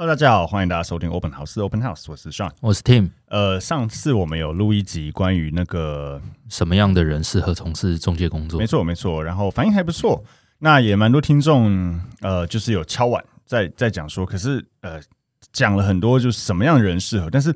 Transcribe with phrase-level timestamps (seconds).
[0.00, 1.60] Hello，大家好，欢迎大家收听 Open House。
[1.60, 3.10] Open House，我是 Sean，我是 Tim。
[3.26, 10.22] 呃，上次我们有录一集关于那个什么样的人适合从事中介工作，没错没错，然后反应还不错，
[10.60, 15.00] 那也蛮多听众呃，就是有敲碗在在讲说，可是呃
[15.52, 17.52] 讲了很多就是什么样的人适合，但是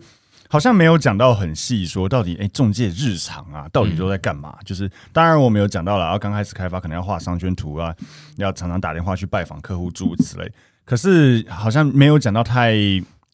[0.48, 4.52] 好像没有讲到很细，说到底哎中介日常啊，到底都在干嘛？
[4.58, 7.94] 嗯、就是当然我们有讲到了，然后刚开始开发可能要画商圈图啊，
[8.34, 10.52] 要常常打电话去拜访客户诸如此类。
[10.84, 12.74] 可是好像没有讲到太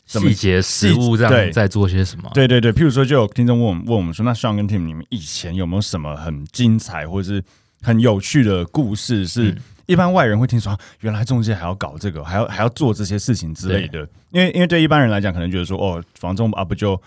[0.06, 2.30] 细节实物这样在做些什么？
[2.32, 7.44] 对对对，譬如说，就有听众问我们问我们说，那 Sean 跟 Tim，你们以前有没有什么很精彩或者是
[7.82, 9.26] 很有趣的故事？
[9.26, 14.00] 是一般外人会听说，原来中介还要搞这个，还要还要做这些事情之类的。
[14.30, 16.98] 因为因为对一般人来讲，可能觉得说，哦，房仲啊不就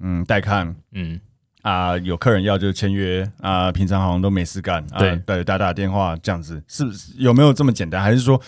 [0.00, 1.18] 嗯带看，嗯
[1.62, 8.02] 啊有客人要就签约啊，平常好像都没事干，对对打打电话这样子，是不是有没有这么简单？
[8.02, 8.40] 还是说？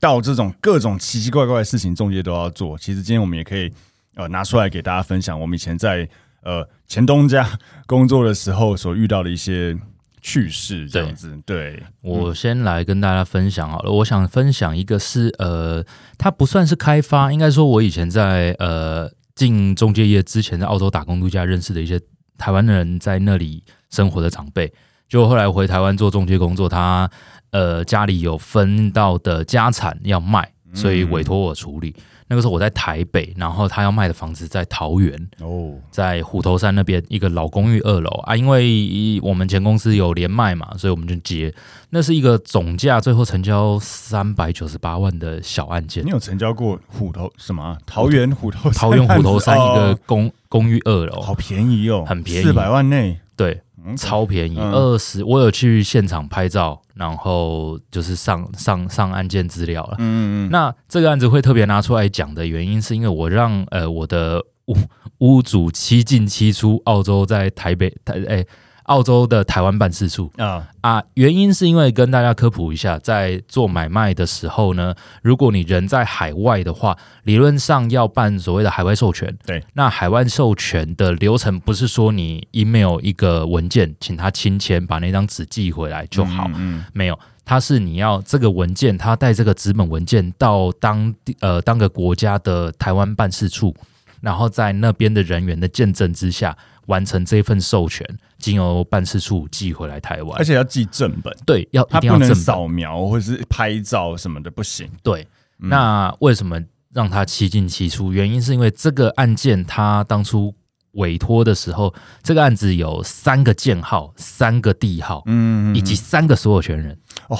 [0.00, 2.78] 到这种各种奇奇怪怪的事情，中介都要做。
[2.78, 3.72] 其实今天我们也可以
[4.14, 6.08] 呃拿出来给大家分享，我们以前在
[6.42, 9.76] 呃前东家工作的时候所遇到的一些
[10.20, 11.36] 趣事，这样子。
[11.44, 13.90] 对，对我先来跟大家分享好了。
[13.90, 15.84] 我想分享一个是呃，
[16.16, 22.00] 它不算是开发，应该说我以前在呃进中介业之前，在澳洲打工度假认识的一些
[22.36, 24.72] 台湾人在那里生活的长辈，
[25.08, 27.10] 就后来回台湾做中介工作，他。
[27.50, 31.94] 呃，家里有分到的家产要卖，所以委托我处理。
[31.96, 38.36] 嗯、那个时候我在台北，然后他要卖的房子在桃园哦，在虎头山那边一个老公寓二楼啊。
[38.36, 41.54] 因为我们前公司有连卖嘛，所以我们就接。
[41.90, 46.04] 那是一个总价最后成交三百九十八万的小案件。
[46.04, 47.78] 你有成交过虎头什么？
[47.86, 53.62] 桃园虎头桃园虎头山一个公、哦、公寓二楼，好便宜哦，很便宜，四百万内，对。
[53.96, 55.26] 超便宜，二十、嗯。
[55.26, 59.96] 我有去现场拍照，然后就是上上上案件资料了。
[59.98, 60.50] 嗯嗯嗯。
[60.50, 64.76] 那这个案子会特别拿出来讲的原因，是因为我让呃我的屋
[65.18, 68.44] 屋主七进七出，澳洲在台北台
[68.88, 79.36] 澳洲的台湾办事处啊啊，原因是因为跟大家科普一下，在做买卖的时候呢，如果你人在海外的话，理论上要办所谓的海外授权。
[79.44, 86.50] 对，那海外授权的流程不是说你 email 一个文件，请他亲签，把那张纸寄回来就好。
[86.56, 93.76] 嗯，没有，它是你要这个文件，他带这个纸本文件到当地呃当个国家的台湾办事处，
[94.22, 96.56] 然后在那边的人员的见证之下。
[96.88, 98.04] 完成这份授权，
[98.38, 101.34] 经由办事处寄回来台湾，而且要寄正本。
[101.46, 104.90] 对，要一定要正本，扫描或者是拍照什么的不行。
[105.02, 105.26] 对，
[105.60, 106.58] 嗯、那为什么
[106.92, 108.12] 让他七进七出？
[108.12, 110.54] 原因是因为这个案件他当初
[110.92, 116.98] 委托的时候，这个案子有三个建号、三个地号，嗯，以及三个所有权人。
[117.28, 117.38] 哦，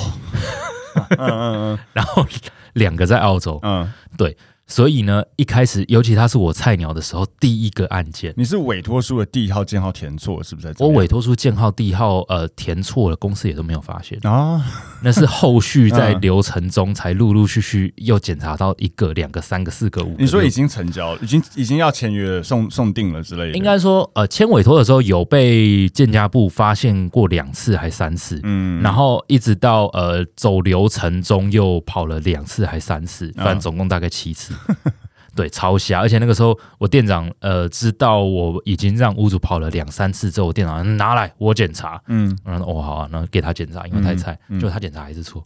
[1.16, 2.26] 嗯嗯嗯，然后
[2.75, 4.36] 两个在澳洲，嗯，对。
[4.69, 10.75] 所以呢，一开始，尤其他是我菜鸟的时候，第一个案件，你是委托书的第一号、建号填错，是不是？
[10.79, 14.62] 我委托书建号、第一号，呃，填错了，公司也都没有发现啊。
[15.03, 20.17] 那是后续在 流程中才陆陆续续又检查到一个、两个、三个、四个、五个。
[20.19, 23.57] 你说已经成交了，已经已经要签约、送送定了之类的。
[23.57, 34.53] 应该说，呃，签委托的时候有被建家部发现过两次还三次，嗯，然后一直到呃走流程中又跑了两次还三次，反正总共大概七次。
[35.37, 36.01] 对，超瞎！
[36.01, 45.41] 而且那个时候，我店长呃知道我已经让屋主跑了两三次之后，我店长拿来我检查，嗯，然后哦好啊，然后给他检查，因为太菜，嗯嗯、就他检查还是错。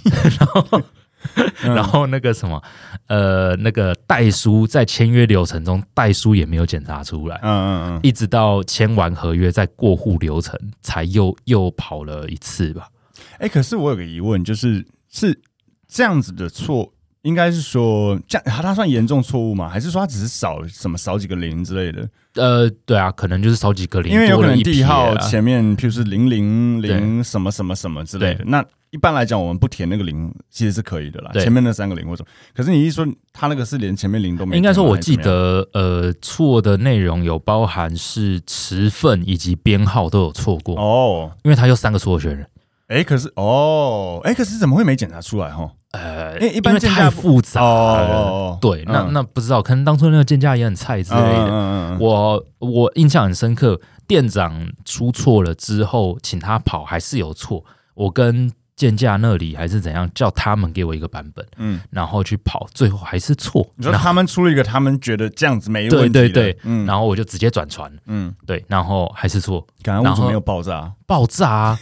[0.40, 0.82] 然后，
[1.62, 2.62] 嗯、然后那个什么，
[3.08, 12.88] 呃，那个代书在签约流程中，代书也没有检查出来，嗯嗯嗯，一直到签完合约，在过户流程才又又跑了一次吧。
[13.36, 15.38] 哎，可是我有个疑问，就是是
[15.86, 16.93] 这样子的错。
[17.24, 19.66] 应该是说，这样他他算严重错误吗？
[19.66, 22.08] 还是说他只是少什么少几个零之类的？
[22.34, 28.44] 呃，对啊，可能就是少几个零，因为有可能地号前面，譬如是零零零什么什么什么之类的。
[28.44, 31.30] 那一般来讲，我们不填那个零其实是可以的啦。
[31.40, 32.24] 前面那三个零或者，
[32.54, 42.46] 可是你一说他那个是连前面零都没，应该说我记得呃错的内容有包含是持份以及编号都有错过哦，因为他有三个所有权人。
[42.88, 45.70] 哎，可是哦，哎，可是怎么会没检查出来哈？
[45.92, 51.48] 呃，因为一般太复杂了，哦、对，嗯、那那不知道，可能当初那个建价也很菜之类的。
[51.48, 57.64] 嗯、我我印象很深刻，店长出错了之后，请他跑还是有错。
[57.94, 63.64] 我跟建价那里还是怎样，叫他们给我一个版本，嗯，然后去跑，最后还是错。
[63.76, 71.78] 你说他们出了一个，他们觉得这样子没问题，对对对，嗯，然后我就直接转传，嗯，对，然后还是错，感觉屋主没有爆炸，爆炸啊。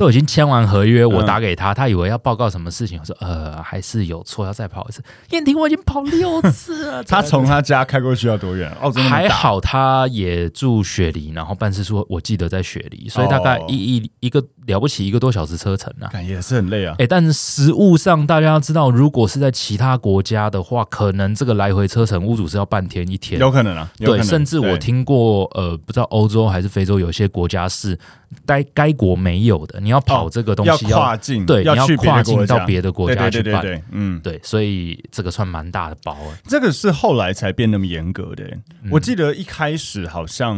[0.00, 5.02] 都已经签完合约，我打给他，他以为要报告什么事情，我说呃还是有错，要再跑一次。
[5.28, 7.04] 燕婷，我已经跑六次了。
[7.04, 8.74] 他从他家开过去要多远？
[8.80, 16.94] 哦，还好他也住雪梨，然后办事处我记得在雪梨，所以大概一一一个了不起一个多小时车程啊，也是很累啊。
[16.98, 23.92] 哎，但是实物上大家要知道，如果是在其他国家的话，可能这个来回车程屋主是要半天一天，有可能啊。
[23.98, 27.98] 对，甚至我听过呃，不知道欧洲还是非洲有些国家是
[28.46, 36.16] 该该国没有的，你要跑这个东西要跨境，对，要去跨境到别的国家去办，对，嗯，对，所以这个算蛮大的包。
[36.44, 38.44] 这个是后来才变那么严格的。
[38.90, 40.56] 我记得一开始好像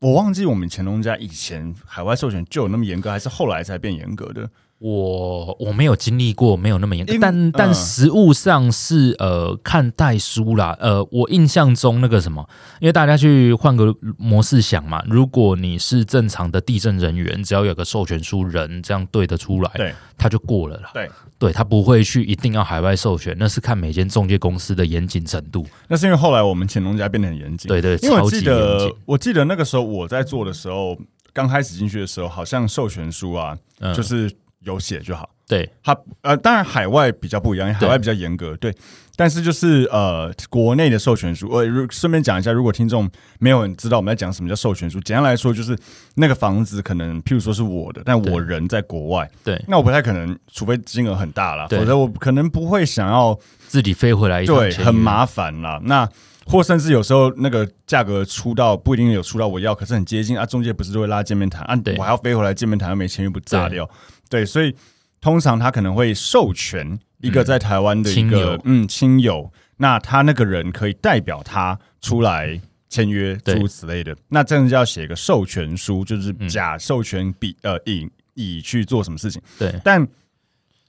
[0.00, 4.50] 我忘记我们乾隆家以前海外授权就有那么严格，还是后来才变严格的。
[4.80, 12.48] 我我没有经历过，没有那么严格，但但实物上是呃看代书啦，呃，我印象中那个什么，
[12.80, 20.90] 因为大家去换个模式想嘛，如果你是正常的地震人员，只要有个授权书人这样对得出来，对，他就过了啦。
[20.94, 25.66] 对，对他不会去一定要海外授权，那是看每间中介公司的严谨程度。
[25.88, 30.96] 那是因为后来我们乾隆家变得很严谨，对，对对，因为我记得我记得那个时候我在做的时候，
[31.34, 34.34] 刚开始进去的时候，好像授权书啊，嗯、就是。
[34.64, 38.78] 有写就好，对，他呃，当然海外比较不一样，海外比较严格，对，对。
[39.16, 43.06] 但是就是呃，国内的授权书，我顺便讲一下，如果听众
[43.38, 45.76] 没有人知道我们在讲什么叫授权书，简单来说就是
[46.14, 55.78] 那个房子可能譬如说是我的，但我人在国外，对，那我不太可能，除非金额很大了，否则我可能不会想要自己飞回来一，对，很麻烦啦。
[55.84, 56.08] 那
[56.46, 63.86] 或甚至有时候那个价格出到不一定有出到我要，可是很接近啊，中介不是都会拉见面谈啊，我还要飞回来见面谈，又没签约不炸掉。
[64.30, 64.74] 对，所以
[65.20, 74.16] 通常他可能会授权一个在台湾的一个嗯亲友，那他那个人可以代表他出来签约，诸如此类的。
[74.28, 79.42] 那这样就要写一个授权书，就是甲授权乙呃乙乙去做什么事情。
[79.58, 80.08] 对，但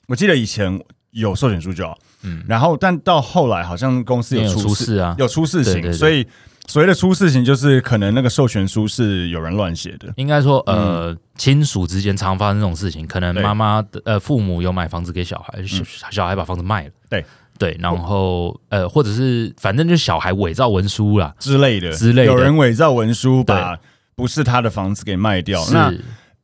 [0.08, 0.80] 我记得以前
[1.10, 6.26] 有授权书就好，嗯，然后但到后来好像公司有出事啊，有出事情，所以。
[6.72, 10.08] 所谓的出事情，就是可能那个授权书是有人乱写的。
[10.16, 17.26] 应该说，呃，亲属之间常发生这种事情，可能妈妈的呃父母有买房子给小孩，小小孩把房子卖了，对
[17.60, 23.78] 对，然后呃，或者是反正就小孩伪造文书啦之类的之类的，有人伪造文书把
[24.16, 25.62] 不是他的房子给卖掉。
[25.74, 25.94] 那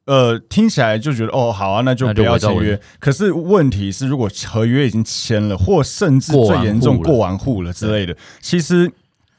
[0.08, 2.78] 呃，听起来就觉得哦，好啊，那就不要签约。
[3.00, 8.92] 可是问题是，如果合约已经签了，或甚至最严重过完户了之类的，其实。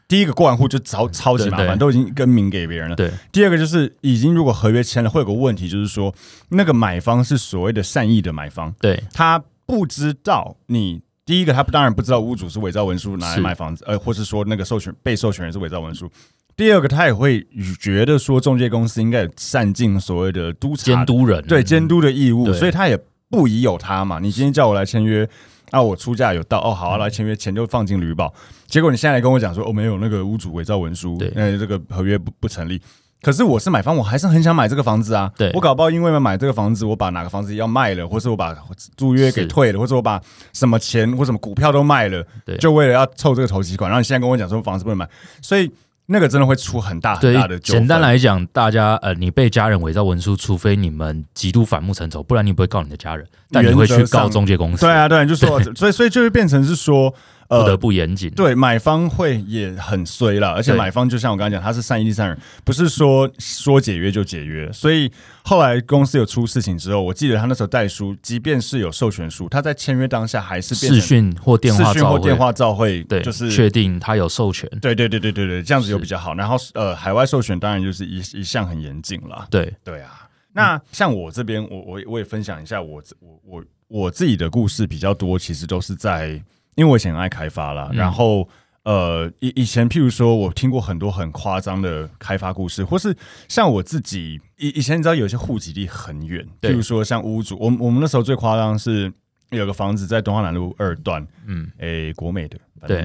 [0.08, 2.96] 第一个过完户就超超级麻烦，都已经更名给别人了。
[2.96, 6.14] 对，第二个就是已经如果合约签了，会有个问题，就是说
[6.49, 16.11] 那个买方是所谓的善意的买方，对，他不知道你第一个，他当然不知道屋主是伪造文书拿来买房子，呃，或是说那个授权被授权人是伪造文书。
[16.56, 17.46] 第二个，他也会
[17.78, 24.19] 觉得说中介公司应该有善尽所谓的督察监督人对监督的义务，所以他也不疑有他嘛。
[24.19, 25.28] 你今天叫我来签约。
[25.70, 28.32] 啊，我出价有到哦，好啊，来签约，钱就放进旅保。
[28.67, 32.81] 结果你现在来跟我讲说，哦，没有那个屋主伪造文书，对，那这个合约不不成立。
[33.21, 35.31] 可是我是买方，我还是很想买这个房子啊。
[35.37, 38.57] 对，我搞不好因为要买这个房子，我把哪个房子要卖了，或是我把
[38.97, 40.21] 租约给退了，或者我把
[40.52, 43.90] 什么钱或什么股票都卖了，对，就为了要凑这个头期款。
[43.90, 45.09] 然后你现在跟我讲说房子不能买，
[45.42, 45.71] 所以。
[46.09, 47.59] 那个真的会出很大很大的。
[47.59, 54.87] 简单来讲，大家呃，你被家人伪造文书，除非你们极度反目成仇，不然你不会告你的家人，但你会去告中介公司。
[54.87, 57.15] 对啊，对啊，就说，所以所以就会变成是说。
[57.49, 64.71] 不得不严谨，对买方会也很衰了，而且买方就像我刚才讲，他是善意第三人，不是说说解约就解约。
[64.71, 65.11] 所以
[65.43, 74.69] 后来公司有出事情之后，我记得他那时候代书，即便是有授权书，他在签约当下还是视讯或电话、视讯或电话照会，对，就是确定他有授权。
[74.83, 76.35] 对对对对对对，这样子就比较好。
[76.35, 79.47] 然后呃，海外授权当然就是一一向很严谨了。
[79.50, 86.38] 对对啊，那像我这边，我我我也分享一下我我我我自己的故事比较多，其实都是在。
[86.78, 88.49] 因为我以前很爱开发啦，然后
[88.85, 93.14] 呃以以前譬如说我听过很多很夸张的开发故事，或是
[93.49, 99.12] 像我自己以以前你知道有些户籍地很远，譬如说像屋主，我我们那时候最夸张是
[99.50, 102.56] 有个房子在东华南路二段，嗯，诶国美的，
[102.87, 103.04] 对。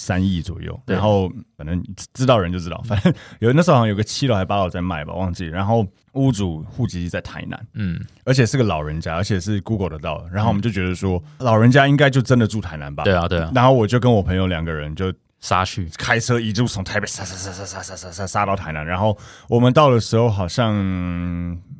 [0.00, 1.82] 三亿左右，然后反正
[2.14, 5.44] 知道人就知道，反正有那时候好像有个七楼还八楼在卖吧，忘记。
[5.46, 10.30] 然后屋主户籍在台南，嗯，而且是个老人家，而且是 Google 得到的。
[10.30, 13.02] 然后我们就觉得说，老人家应该就真的住台南吧？
[13.02, 13.50] 对啊，对啊。
[13.52, 20.72] 然后我就跟我朋友两个人就杀去，开车一路从台北杀杀杀杀杀杀杀杀杀到台南，然后我们到的时候好像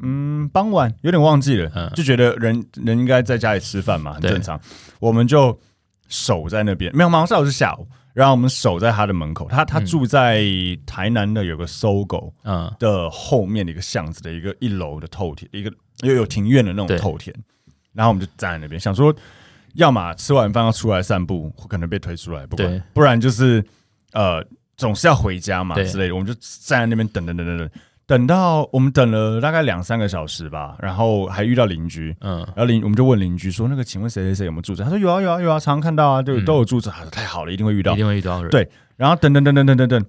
[0.02, 4.60] 嗯傍晚有点忘记了，嗯、就觉得人人应该在家里吃饭嘛，很正常，
[4.98, 5.56] 我们就
[6.08, 7.86] 守在那边，没有，马上是下午，
[8.18, 10.44] 然后我们守在他的门口，他他住在
[10.84, 12.74] 台南的有个 SOGO 嗯。
[12.78, 17.32] 的后面的一个巷子的一个一楼的透天，一个又有庭院的那种透天，
[17.92, 19.14] 然后我们就站在那边想说。
[19.74, 23.62] 要么吃完饭要出来散步，可能被推出来，不管，不然就是
[24.12, 24.44] 呃，
[24.76, 26.14] 总是要回家嘛之类的。
[26.14, 27.70] 我们就站在那边等等等等等，
[28.08, 38.50] 等到我们等了大概两三个小时吧，然后还遇到邻居，嗯，然后邻我们就问邻居说：“那个，请问谁谁谁有没有住着？”他说：“有啊有啊有啊，常常看到啊，就都有住着。”太好了，一定会遇到，一定会遇到人。
[38.50, 40.04] 对，然后等等等等等等等。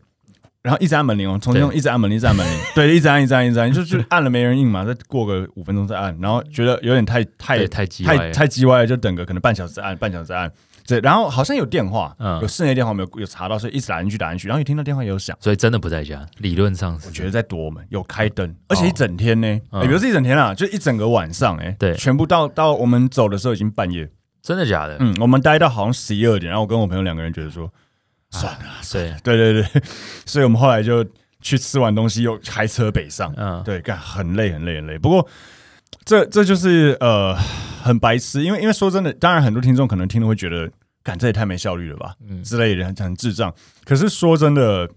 [0.62, 10.52] 然后一直按门铃哦，从那种一直按门铃，一直按门铃， 对，一直按，一直按，一直按，就就按了没人应嘛，再过个五分钟再按，然后觉得有点太太太太太叽歪了，就等个可能半小时再按，半小时再按，
[10.90, 12.40] 对，然后好像有电话，嗯。
[12.42, 24.10] 有室内电话没有有查到，所以一直打进去打进去，然后一听到电话也有响，所以真的不在家，理论上我觉得在躲我们，有开灯，而且一整天呢，比如是一整天啊，就一整个晚上，哎，对，全部到到我们走的时候已经半夜，
[24.42, 24.98] 真的假的？
[25.00, 27.72] 嗯，我们待到好像十一二点，然后我跟我朋友两个人觉得说，
[28.32, 28.60] 算了，
[28.92, 29.14] 对。
[29.24, 29.82] 对对对，
[30.26, 31.06] 所以我们后来就。
[31.42, 34.98] 去吃完东西又开车北上，嗯，对，干很累很累很累。
[34.98, 35.26] 不过
[36.04, 37.34] 这这就是呃
[37.82, 40.70] 很白痴，因为因为说真的，当然很多听众可能听了会觉得，
[41.10, 43.54] 干这也太没效率了吧，嗯之类的，很很智障。
[43.84, 44.90] 可是说真的，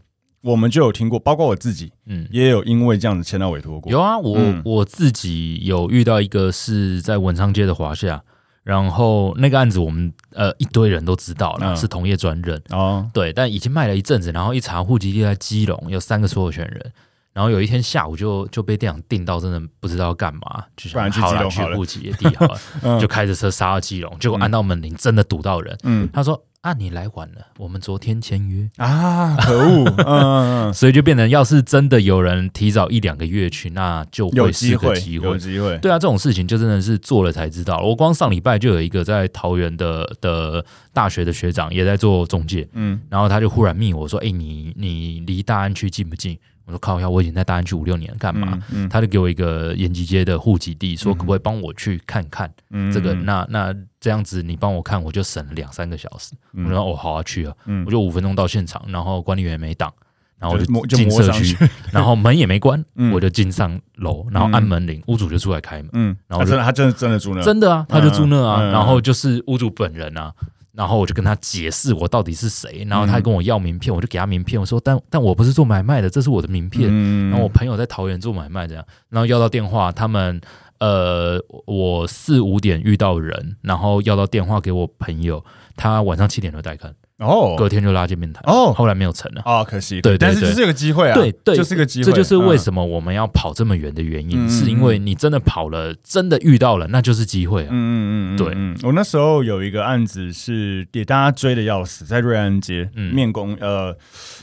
[0.42, 3.90] 我们就有听过，包括我自己，嗯，也有因为这样子签到委托过。
[3.90, 8.22] 有啊，我、嗯、我自己有遇到一个是在文昌街的华夏。
[8.64, 16.92] 然后那个案子我们呃一堆人都知道了，嗯、是同业专任哦，对，但已经卖了一阵子，然后一查户籍地在基隆，有三个所有权人，
[17.32, 26.42] 然后有一天下午就就被店长定到，真的不知道要干嘛，就想去好了去户籍的地好了， 嗯、就开着车杀到基隆，结果按到门铃，真的堵到人，嗯，他说。
[26.62, 28.70] 啊，你来晚了，我们昨天签约。
[28.76, 37.78] 啊，可恶，嗯， 所以就变成，要是真的有人提早一两个月去，那就会是个机会，有机会，对啊，这种事情就真的是做了才知道。
[37.78, 46.38] 我光上礼拜就有一个在桃园的的大学的学长也在做中介，嗯，然后他就忽然密我说，哎，你你离大安区近不近？
[46.64, 48.58] 我说靠一下，我已经在大安区五六年，干嘛？
[48.70, 52.52] 嗯嗯、他就给我一个延吉街的户籍地，说可不可以帮我去看看
[52.92, 53.14] 这个？
[53.14, 56.34] 嗯、那那这样子你帮我看，我就省了两三个小时。
[56.52, 59.92] 嗯、我说哦，好啊，去啊，嗯、我就五分钟到现场，然后管理员也没挡，
[60.38, 61.56] 然后我就进社区，
[61.90, 70.32] 然后门也没关， 嗯、我就进上楼，然后按门铃，屋主就出来开门，嗯，然后真的他真的真的住那，真的啊，他就住那啊，然后就是屋主本人啊。
[70.74, 76.90] 然后我就跟他解释我到底是谁，然后他跟我要名片，我就给他名片，我说但但我不是做买卖的，这是我的名片。
[77.30, 80.40] 然后我朋友在桃园做买卖这样，然后要到电话，他们
[80.78, 85.44] 呃我四五点遇到人，然后要到电话给我朋友，
[85.76, 86.94] 他晚上七点就带看。
[87.22, 90.00] 哦，隔天就拉见面谈哦，后来没有成了啊，可惜。
[90.00, 92.04] 对，但是这是个机会啊，对对，就是个机会。
[92.04, 97.68] 这就是为什么我们要跑这么远的原因，是因为你真的跑了，真的遇到了，那就是机会啊。
[97.70, 98.86] 嗯嗯嗯，对。
[98.88, 103.96] 我那时候有一个案子是给大家追的要死，在瑞安街面公，呃，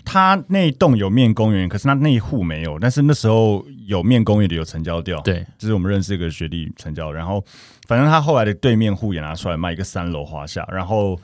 [0.06, 7.44] 他那栋有面公园，可是他那一户没有，但是那时候有面公园的有成交掉，对，就是我们认识一个学弟成交，然后
[7.88, 11.20] 反正他后来的对面户也拿出来卖一个三楼华夏，然后。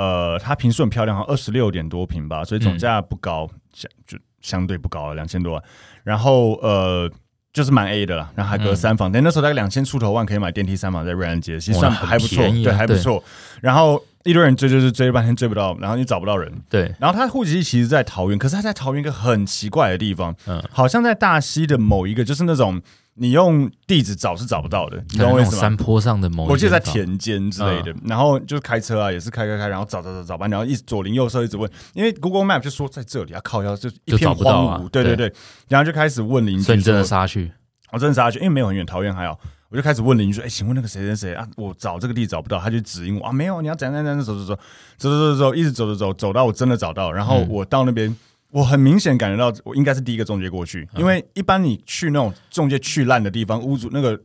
[0.00, 5.62] 呃，它平数很漂亮，好像二十六点多平吧，所以总价不高，相、嗯、就相对不高了，两千多万。
[6.02, 7.10] 然后呃，
[7.52, 13.22] 就是蛮 A 的了，然后还隔三房，但、嗯、那时候大概两千出头万可以买电梯三房在瑞安街，其实算还不错，对，还不错。
[13.60, 16.94] 然后一堆人追追追追了半天追不到，然后你找不到人，对。
[16.98, 22.80] 然后他户籍地其实在桃园，可是他在桃园一个很奇怪的地方，嗯，好像在大溪的某一个，就是那种。
[23.14, 25.58] 你用地址找是找不到的，你知道为什么？
[25.58, 35.30] 山坡上的某，我记得在田间之类的，然后就是开车啊，也是开开开，然后找找找找吧，然后一直左邻右舍一直问，因为 Google Map 就说在这里啊，靠腰就一片荒芜，对对对，
[35.68, 37.52] 然后就开始问邻居，所以你真的杀去，
[37.92, 39.38] 我真的杀去，因为没有很远，桃园还好，
[39.70, 44.54] 我就开始问邻居说，哎，请问那个谁谁谁啊，我找这个地找不到，他就指引我啊，没有，你要怎样怎样走走走
[44.98, 48.14] 走走走走，一直走走走走到我真的找到，然后我到那边。
[48.52, 54.20] 我很明显感觉到，我应该是第一个中介过去，因为一般你去那种中介去烂的地方，屋主那个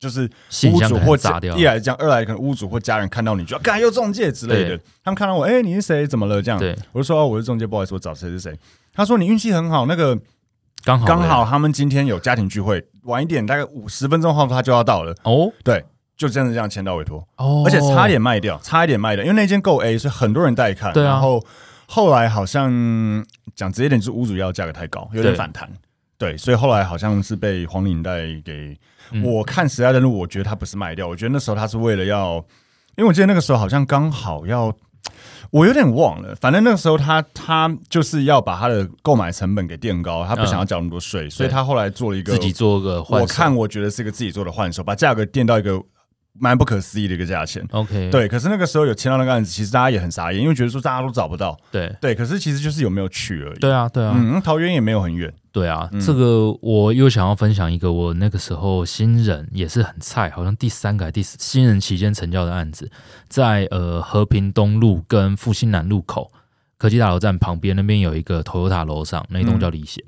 [0.00, 0.28] 就是
[0.68, 6.04] 屋主或家一来这样，二来可能屋主或家人看到你就要干又中介之类的，他们看到我，哎，你是谁？
[6.04, 6.42] 怎么了？
[6.42, 6.60] 这样，
[6.90, 8.52] 我就说我是中介，不好意思，我找谁是谁？
[8.92, 10.18] 他说你运气很好，那个
[10.84, 15.14] 刚好刚好他们今天有家庭聚会，晚一点大概五十分钟后他就要到了。
[15.24, 15.84] 哦，对，
[16.16, 17.26] 就真的这样签到委托。
[17.36, 21.44] 哦，而且差一点卖掉，差一点卖掉，因为那间够 A，所以很多人带看，对然后。
[21.88, 22.72] 后来好像
[23.54, 25.68] 讲直接点，就是屋主要价格太高，有点反弹，
[26.16, 28.74] 对，对，所以后来好像是被黄领带给。
[29.10, 32.36] 嗯、我看时代登录，我觉得他不是卖掉，我觉得那时候他是为了要，
[32.96, 34.74] 因为我记得那个时候好像刚好要
[35.50, 45.82] 我有点忘了，反正那个时候他他就是要把他的购买成本给垫高，他不想要缴那么多税，嗯、所以他后来做了一个自己做个我看我觉得是一个自己做的换手，把价格垫到一个。
[46.34, 48.26] 蛮不可思议的一个价钱，OK，对。
[48.26, 52.14] 可是那个时候有签到那个案子，其实大家也很傻眼，因为觉得说大家都找不到，对对。
[52.14, 53.58] 可是其实就是有没有去而已。
[53.58, 54.14] 对啊，对啊。
[54.16, 55.32] 嗯，桃园也没有很远。
[55.52, 62.90] 对啊，嗯、这个我又想要分享一个我那个时候新人也是很菜，好像第三个还是第四新人期间成交的案子，
[63.28, 66.32] 在呃和平东路跟复兴南路口
[66.78, 70.02] 科技大楼站旁边那边有一个 Toyota 楼上，那一栋叫李贤，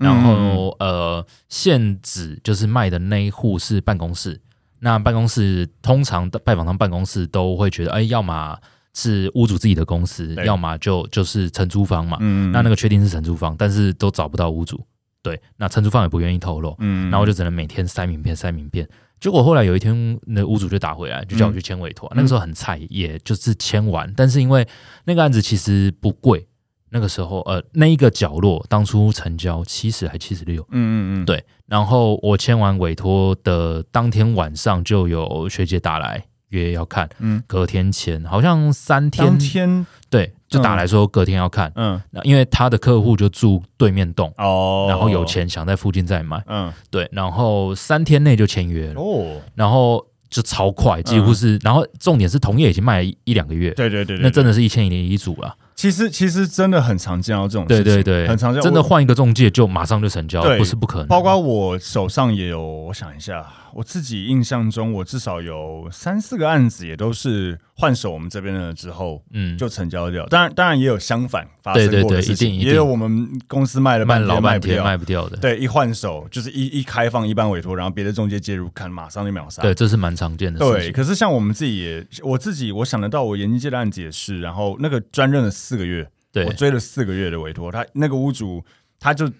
[0.00, 4.40] 嗯、然后呃现址就是卖的那一户是办公室。
[4.80, 8.58] 那办公室通常的拜访商办公室都会觉得，哎，要么
[8.94, 12.16] 是屋主自己的公司，要么就就是承租方嘛。
[12.20, 14.84] 嗯，那那个确定是承租方，但是都找不到屋主。
[15.22, 16.74] 对，那承租方也不愿意透露。
[16.78, 18.88] 嗯，然后就只能每天塞名片，塞名片。
[19.20, 22.08] 结果后来有一天，那屋主就打回来，就叫我去签委托。
[22.08, 24.66] 嗯、那个时候很菜，也就是签完，但是因为
[25.04, 26.48] 那个案子其实不贵。
[26.90, 31.42] 那个时候，呃，那一个角落当初成交七十还七十六，嗯嗯嗯，对。
[31.66, 55.54] 然后我签完委托的当天晚上，就有学姐打来约要看，嗯，隔天签，好像三天，当天对，就打来说隔天要看，嗯，那因为他的客户就住对面栋，哦，然后有钱想在附近再买，嗯，对，然后三天内就签约了，哦，然后就超快，几乎是，然后重点是同业已经卖了一两个月，对对对，那真的是一千一年一组了。
[55.80, 58.60] 其实其实真的很常见到这种事情，对对对，很常见。
[58.60, 61.06] 真的换一个中介就马上就成交，对不是不可能。
[61.06, 63.46] 包括我手上也有，我想一下。
[63.74, 70.26] 我自己印象中，我至少有三四个案子，也都是换手我们这边的之后，嗯，就成交掉。
[70.26, 75.36] 当然，当然也有相反发生过的事情，也有我们公司卖了半天卖不掉卖不掉的。
[75.36, 79.62] 对，一换手就是一一开放一般委托，然后别的中介介入，看马上就秒杀。
[79.62, 80.74] 对，这是蛮常见的事情。
[80.74, 88.64] 对，可是像我们自己也，我自己我想得到，我研究界的案子也是，然后那个专任了四个月，对我追了四个月的委托，他那个屋主
[88.98, 89.30] 他就。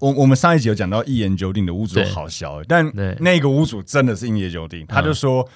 [0.00, 4.86] 我我们上一集有讲到一言九鼎的屋主好小，但那个屋主真的是一言九鼎。
[4.86, 5.48] 他就说：“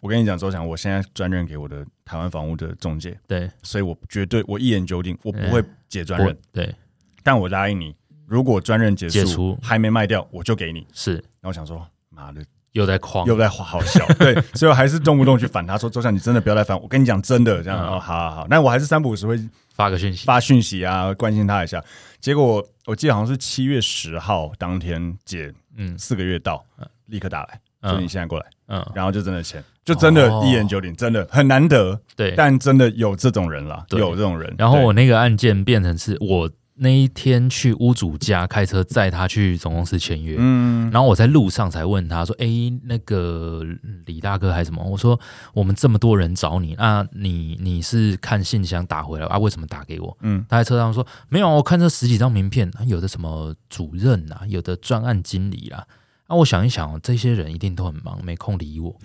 [0.00, 6.74] 我跟你讲，周强，我现在专任给我的台湾房屋的中介，对，所以我绝对我一言九鼎，我不会解专任，对。
[7.22, 7.94] 但我答应你，
[8.26, 10.86] 如果专任结束还没卖掉，我就给你。
[10.92, 11.12] 是。
[11.14, 17.78] 然后我想说，妈的，又在狂，又在好笑， 对，所以我还是动不动去反他说，周翔，你真的不要再烦我，跟你讲真的这样。
[17.78, 19.38] 哦，好好好，那我还是三不五时会。”
[19.72, 21.82] 发个讯息，发讯息啊，关心他一下。
[22.20, 26.62] 结果我记得好像是七月十号当天姐，嗯，四个月到，
[27.06, 34.54] 立刻打来，说你现在过来，嗯，然后就真的签，就真的一言九鼎，真的很难得，对，但真的有这种人啦，有这种人。
[34.58, 36.50] 然后我那个案件变成是我。
[36.82, 42.46] 那一天去屋主家开车载他去总公司签约，嗯，然后我在路上才问他说：“哎，
[42.84, 43.62] 那个
[44.06, 45.20] 李大哥还是什么？”我说
[45.52, 49.38] ：“我们这么多人找你，啊，你你是看信箱打回来啊？
[49.38, 55.99] 为什么打给我？”嗯，他在车上说：“没有，我看这十几张名片，有的什么主任啊，有的专案经理啦。”那、
[56.30, 58.96] 啊、我想一想，这些人一定都很忙，没空理我。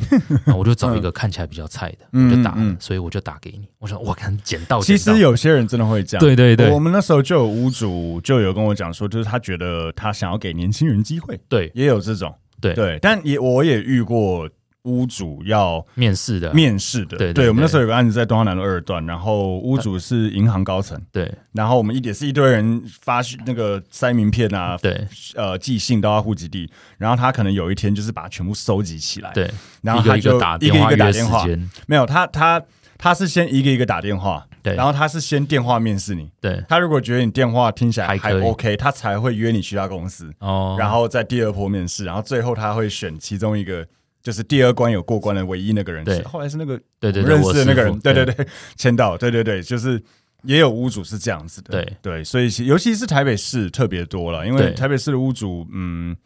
[0.46, 3.68] 那我就找一个 看起来比较菜的，嗯、我就打所以我就打给你。
[3.80, 6.20] 我想，我看捡到，其实有些人真的会这样。
[6.20, 11.40] 对对对，我们那时候就有屋主就有跟我讲说，就是他觉得他想要给年轻人机会。
[11.50, 12.32] 对，也有这种。
[12.62, 14.48] 对对，但也我也遇过。
[14.86, 31.45] 屋主要面试的，面试的，对，对，我们那时候有个案子在东华南路二段，然后屋主是银行高层，对，然后我们一点是一堆人发那个塞名片啊，对，呃，寄信到他户籍地，然后他可能有一天就是把它全部收集起来，对，然后他就一个一个打电话，
[31.88, 32.62] 没有他他
[32.98, 43.84] 他是先一个一个打电话，对，然后他是先电话面试你，对，他如果觉得你电话听起来还 OK，他才会约你去他公司，哦，然后在第二波面试，然后最后他会选其中一个。
[44.26, 48.12] 就是第二关有过关的唯一那个人，是后来是那个对对认识的那个人，对。
[48.12, 50.02] 对对，签到， 对对对，就是
[50.42, 51.98] 也有屋主是这样子的，对。
[52.02, 56.18] 对，所以尤其是台北市特别多了，因为台北市的屋主，嗯，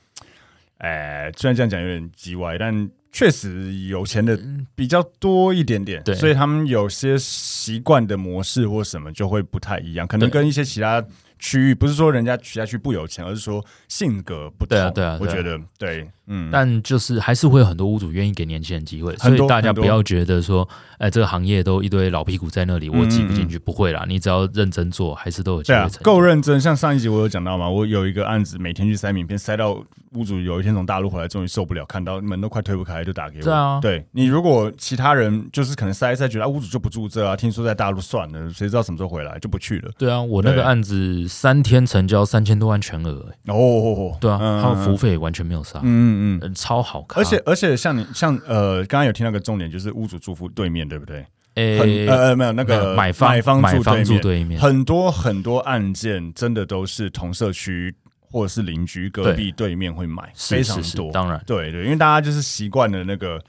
[0.77, 4.39] 哎，虽然这样讲有点叽歪，但确实有钱的
[4.75, 11.05] 比较多一点点，对，所以他们有些习惯的模式或什么就会不太一样，可能跟一些其他。
[11.41, 14.77] 区域不是说人家其他区不有钱，而是说性格不同。
[14.77, 16.49] 对啊，对啊，我觉得对，嗯。
[16.51, 23.59] 但就是还是会有很多屋主愿意给年轻人机会，所以大家不要觉得说，哎，这个行业都一堆老屁股在那里，我挤不进去。
[23.59, 25.89] 不会啦，你只要认真做，还是都有机会。
[26.01, 26.59] 够认真。
[26.61, 29.73] 像上一集我有讲到嘛，我有一个案子，每天去塞名片，塞到
[30.13, 33.43] 屋主有一天从大陆回来，终于受不了，看到门都快推不开，就打给我。
[33.43, 39.91] 对啊，对你如果其他人就是可能塞一塞，觉得屋主就不住这啊，听说在大陆算了，谁知道什么时候回来就不去了。
[39.97, 41.27] 对啊，我那个案子。
[41.27, 47.23] 三天成交三千多万全额，欸，哦，对啊，他的服务费完全没有杀，嗯嗯，超好看。
[47.23, 51.25] 而且而且像你像呃，刚刚有听到个重点，就是屋主住户对面，对不对？
[51.55, 61.11] 诶，呃没有那个买方买方住对面，很多很多案件真的都是同社区或者是邻居隔壁对面会买，非常多。
[61.11, 63.41] 当然，对对，因为大家就是习惯了那个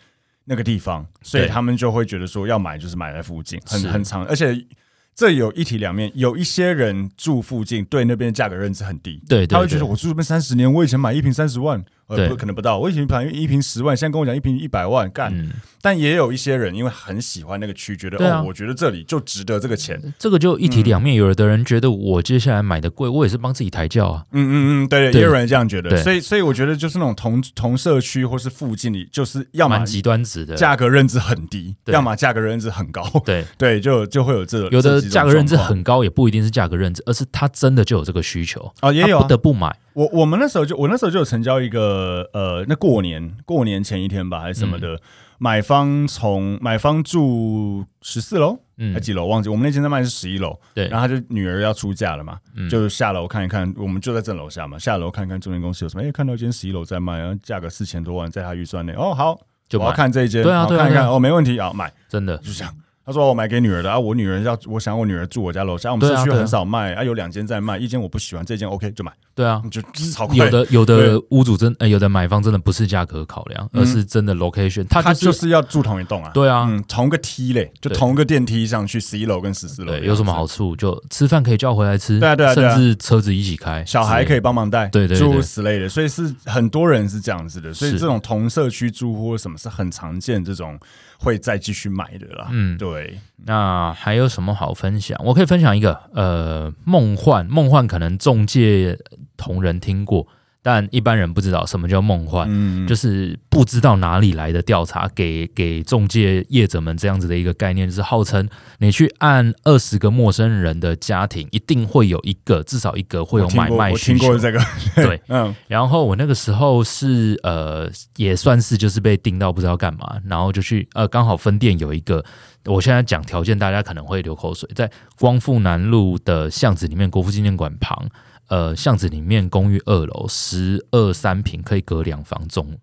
[0.44, 4.66] 那个地方，所以他们就会觉得说要买就是买在附近，很很长，而且。
[5.12, 11.84] 这有一体两面，有一些人住附近，对那边价格认知很低，对，对，对，他会觉得我住这边三十年，我以前买一瓶三十万。
[12.16, 12.78] 对，可能不到。
[12.78, 15.32] 我以前买一瓶十万，现在跟我讲一瓶一百万干。
[15.32, 20.00] 嗯、但也有一些人因为很喜欢那个区，觉得、啊、哦，我觉得这里就值得这个钱。
[20.18, 21.14] 这个就一体两面。
[21.14, 24.24] 有的人觉得我接下来买的贵，我也是帮自己抬轿啊。
[24.32, 25.96] 嗯嗯嗯，对，对也有人这样觉得。
[26.02, 33.02] 所以所以我觉得就是那种同同社区或是附近里，就是要么极端值的价格认知很低，要么价格认知很高。
[33.24, 39.74] 对 对，就就会有这有的价格认知很高，也不一定是价格认知，而是他真的就有这个需求啊，也有、啊、不得不买。
[40.00, 45.00] 我我们那时候就我那时候就有成交一个呃，那过年过年前一天吧，还是什么的，嗯、
[45.36, 62.38] 买方从买方住十四楼，嗯，还几楼忘记，我们那间在卖是十一楼，对，然后他就女儿要出嫁了嘛，嗯、就下楼看一看，我们就在正楼下嘛，下楼看一看中介公司有什么，哎，看到一间十一楼在卖，然后价格四千多万，在他预算内，哦，好，就我要看这一间，对啊，对啊，看一看，哦，没问题啊，买，真的。
[62.38, 62.74] 就这样。
[63.02, 69.10] 他说我买给女儿的啊，我女儿要，我想我女儿住我家楼下，我们社区很少卖啊，啊，有两间在卖，一间我不喜欢，这间 OK 就买。
[69.40, 69.80] 对啊，就
[70.12, 70.36] 超快。
[70.36, 76.30] 有的有的屋主真，呃，有的买方真的不是价格考量，而是真的 location，他他就是要住同一栋啊。
[76.34, 79.92] 对啊，嗯，同个梯嘞，就同一个电梯上去十一楼跟十四楼。
[79.92, 80.76] 对，有什么好处？
[80.76, 85.88] 就吃饭可以叫回来吃，对啊对啊，甚至车子一起开，小孩可以帮忙带，对对，诸如此类的。
[85.88, 90.78] 所以是很多人是这样子的，所以这种同社区住户什么是很常见，这种
[91.18, 92.48] 会再继续买的啦。
[92.50, 93.18] 嗯，对。
[93.46, 95.20] 那还有什么好分享？
[95.24, 98.98] 我可以分享一个，呃，梦幻，梦幻可能中介
[99.36, 100.26] 同仁听过。
[100.62, 114.26] 但一般人不知道什么叫梦幻，嗯，就是不知道哪里来的调查，给给中介业者们这样子的一个概念，就是号称你去按二十个陌生人的家庭，一定会有一个，至少一个会有买卖需求。
[114.26, 114.60] 我听过这个，
[114.96, 115.56] 对， 嗯。
[115.66, 122.22] 然后我那个时候是呃，也算是就是被盯到不知道干嘛，然后就去呃，刚好分店有一个，
[122.66, 128.08] 我现在讲条件，大家可能会流口水，在光复南路的巷子里面，国父纪念馆旁。
[128.48, 132.76] 呃，巷子里面公寓二楼十二三平，可以隔两房，总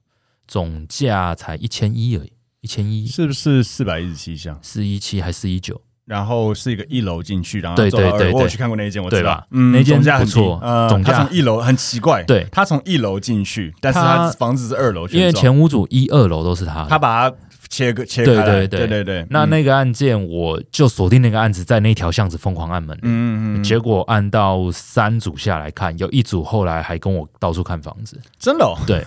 [0.47, 4.57] 总价才一千一而已，一千一是不是四百一十七巷？
[4.61, 5.81] 四一七还是四一九？
[6.05, 9.45] 然后是一个一楼进去，然后对对对，我有去看过那一间，我知道？
[9.51, 17.35] 嗯，那间价不错，呃，总价从一楼很奇怪，对，他从一楼进去，但是他房子是二楼，因为前屋主一二楼都是他，他把它。
[17.69, 19.27] 切割切开，对对对对对对。
[19.29, 23.63] 那那个案件，我就锁定那个案子，在那条巷子疯狂按门，嗯嗯。
[23.63, 28.77] 结果按到三组下来看，有一组后来还跟我到处看房子，真的哦？
[28.85, 29.05] 对。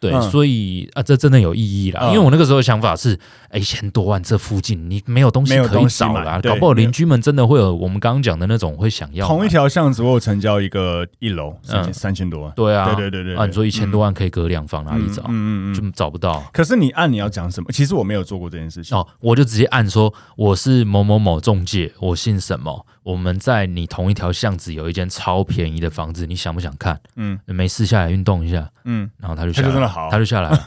[0.00, 2.00] 对， 嗯、所以啊，这真的有意义啦。
[2.02, 9.26] 嗯、因为我那个时候想法是，哎，一千多万这附近你没有东西可以找啊，搞不好邻居们真的会有我们刚刚讲的那种会想要。
[9.26, 12.52] 同一条巷子，我有成交一个一楼，三千三千多万。
[12.54, 13.36] 对啊，对对对对。
[13.36, 15.22] 啊，你说一千多万可以隔两房，哪里找？
[15.28, 16.42] 嗯嗯嗯，就找不到。
[16.52, 17.70] 可是你按你要讲什么？
[17.72, 18.96] 其实我没有做过这件事情。
[18.96, 22.86] 哦，我就直接按说我是某某某中介，我姓什么。
[23.02, 27.00] 我们在你同一条巷子有一间超便宜的房子，你想不想看？
[27.16, 30.66] 嗯，没事下来运动一下，嗯，然后他就下来，他就真的好，他就下来了。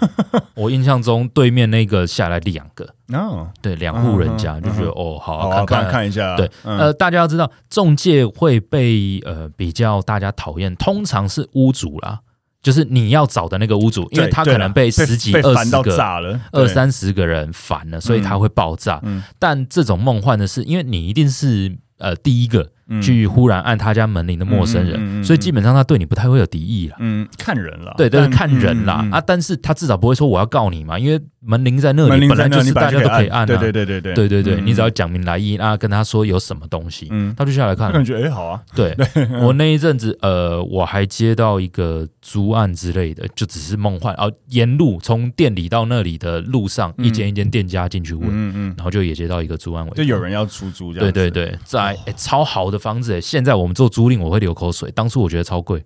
[0.54, 5.92] 我印象中对面那个下来两个，哦，对，两户人家就觉得哦，好，看看。
[5.92, 6.38] 看一下。
[6.38, 12.20] 对，呃，大家要知道，中介会被呃比较大家讨厌，通常是屋主啦，
[12.62, 19.02] 就是你要找的那个屋主，因为他可能被十几、二十个、二三十个人烦了，所以他会爆炸。
[19.40, 21.76] 但这种梦幻的是，因为你一定是。
[21.98, 22.70] 呃，第一个
[23.02, 26.96] 去忽然按他家门铃的陌生人，所以基本上他对你不太会有敌意了。
[27.00, 33.46] 嗯，看人了，对，但是看人啦啊，但是他至少不会说我要告你嘛，因为门铃在那里，本来就是大家都可以按。
[33.48, 37.92] 对对对对对对对对，你只要讲明来意啊，跟他说有什么东西，他就下来看。
[37.92, 38.62] 感觉哎，好啊。
[38.76, 38.96] 对，
[39.42, 51.12] 我那一阵子，呃，我还接到一个租案之类的，就只是梦幻啊，沿路从店里到那里的路上，一间一间店家进去问，嗯嗯，然后就也接到一个租案，就有人要出租这样。
[51.12, 51.96] 对对对，在。
[52.18, 53.22] 超好的房子哎！
[53.22, 54.92] 现在我们做租赁，我会流口水。
[54.92, 55.84] 当初我觉得超贵，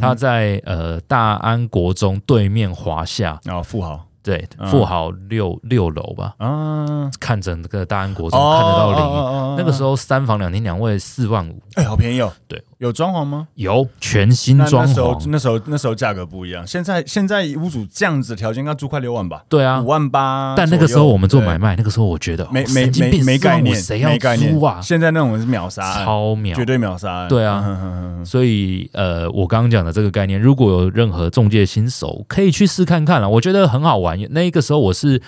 [0.00, 4.04] 他在呃大安国中对面华夏啊，富豪。
[4.20, 12.30] 对，富豪六六楼吧，啊，看整个大安国中看得到零，那个时候三房两厅两卫四万五，哎，好便宜哦。
[12.46, 13.48] 对，有装潢吗？
[13.54, 14.88] 有，全新装潢。
[14.88, 19.42] 那时候那时候那时候价格不一样，现在现在屋主这样子条件，应该租快六万吧？
[19.48, 20.54] 对啊，五万八。
[20.56, 24.80] 但那个时候我们做买卖，那个时候我觉得没没没没概念，谁要租啊？
[24.80, 27.26] 现在那种是秒杀，超秒，绝对秒杀。
[27.28, 34.16] 对啊，所以呃，我刚刚讲的这个概念，如果有任何中介新手，可以去试看看了，我觉得很好玩。
[34.30, 35.20] 那个时候我是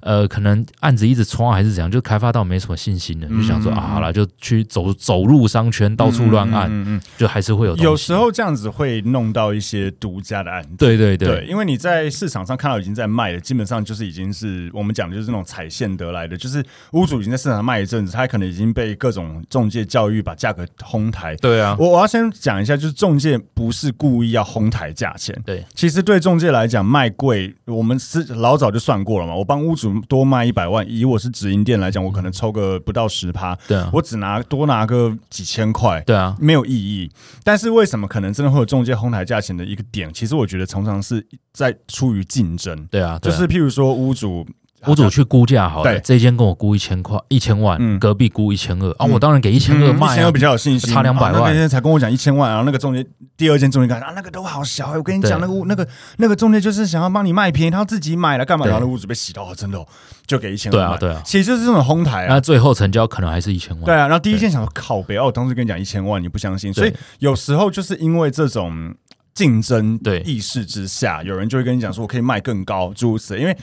[0.00, 7.76] 呃，可能案子一直冲还是怎样，就开发到没什么信心了，就想说、嗯、啊，好了，就去走走入商圈，到处乱按，嗯嗯，就还是会有。
[7.76, 21.34] 有时候这样子会弄到一些独家的案子，对对对，对，因为你在市场上看到已经在卖了，基本上就是已经是我们讲的就是那种踩线得来的，就是屋主已经在市场上卖一阵子，他可能已经被各种中介教育把价格哄抬。
[21.36, 37.10] 对啊，我我要先讲一下，就是中介不是故意要哄抬价钱，对，其实对中介来讲卖贵，我们是老早就算过了嘛，我帮屋主多卖一百万，以我是直营店来讲，我可能抽个不到十趴，对啊，我只拿多拿个几千块，对啊，没有意义。
[37.44, 40.12] 但是为什么可能真的会有中介哄抬价钱的一个点？
[40.12, 44.46] 其实我觉得常常是在出于竞争，对啊，就是譬如说屋主。
[44.86, 51.52] 屋主去估价好了，这间跟我估一千块，一千万，隔壁估一千二啊，我当然给一千二卖，一千二比较有信心，差两百万。
[51.52, 53.04] 那天才跟我讲一千万，然后那个中介
[53.36, 55.86] 第二间中介讲啊，那个都好小，我跟你讲，那个屋那个
[56.18, 58.66] 那个中介就是想要帮你卖便宜，他自己买了干嘛？
[58.66, 59.84] 然后那屋主被洗到，真的
[60.26, 60.76] 就给一千二。
[60.76, 62.34] 对啊，对啊，其实就是这种哄抬啊。
[62.34, 63.84] 那最后成交可能还是一千万。
[63.84, 68.94] 对啊，然后第一件想说靠北，哦，我当时跟你讲一千万，你不相信，所以有时候就是因为这种
[69.38, 73.56] 竞争对意识之下，有人就会跟你讲说，我可以卖更高，诸如此类，因为。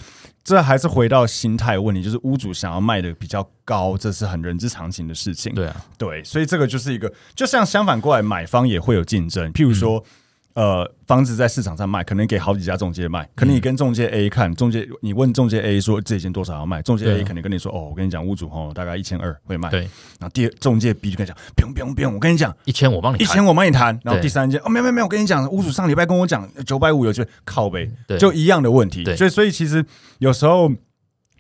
[0.44, 5.52] 这还是回到心态问题，就是屋主想要卖的比较高，这是很人之常情的事情。
[5.56, 9.52] 对啊，对，所以这个就是一个，就像相反过来，买方也会有竞争。
[9.54, 9.98] 譬如说。
[9.98, 10.04] 嗯
[10.56, 13.30] 呃，房子在市场上卖，可能给好几家中介卖。
[13.36, 19.70] 可能你跟中介 A 看，中介你问中介 A 说这间多少要卖，中介 A 肯定跟你说哦，我跟你讲，屋主哦大概一千二会卖。
[19.70, 24.00] 对，然后第二中介 B 就跟你讲，不用不用不用，我跟你讲一千我帮你，一千我帮你谈。
[24.02, 29.04] 然后第三间哦没有没有没有，我跟你讲，屋主上礼拜跟我讲九百五有就靠北，就一样的问题。
[29.16, 29.86] 所以所以其实
[30.20, 30.72] 有时候。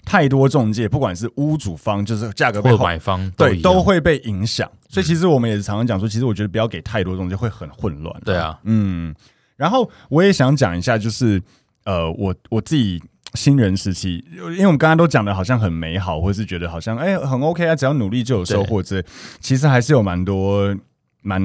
[0.06, 4.72] 太多中介，不管是屋主方，就是价格被或买方，对，都会被影响。
[4.88, 8.22] 所以其实我们也是常常讲说，其实我觉得不要给太多中介，会很混乱。
[8.24, 9.14] 对啊，嗯。
[9.58, 11.42] 然后我也想讲一下，就是
[11.86, 13.02] 呃，我我自己
[13.36, 19.08] 新人时期，因为我们刚刚都讲的好像很美好，或是觉得好像哎很 OK 啊，只要努力就有收获之类。
[19.40, 20.76] 其实还是有蛮多
[21.22, 21.42] 蛮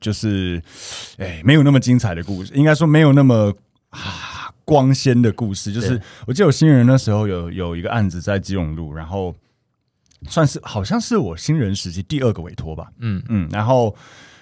[0.00, 0.62] 就是
[1.18, 3.54] 哎没有那么精彩的故事，应该说没有那么
[3.90, 4.00] 啊。
[4.64, 9.34] 光鲜的故事，就是我记得我新人那时候有有一个案子在基隆路，然后
[10.28, 13.22] 算是好像是我新人时期第二个委托吧，嗯。
[13.28, 13.94] 嗯，然后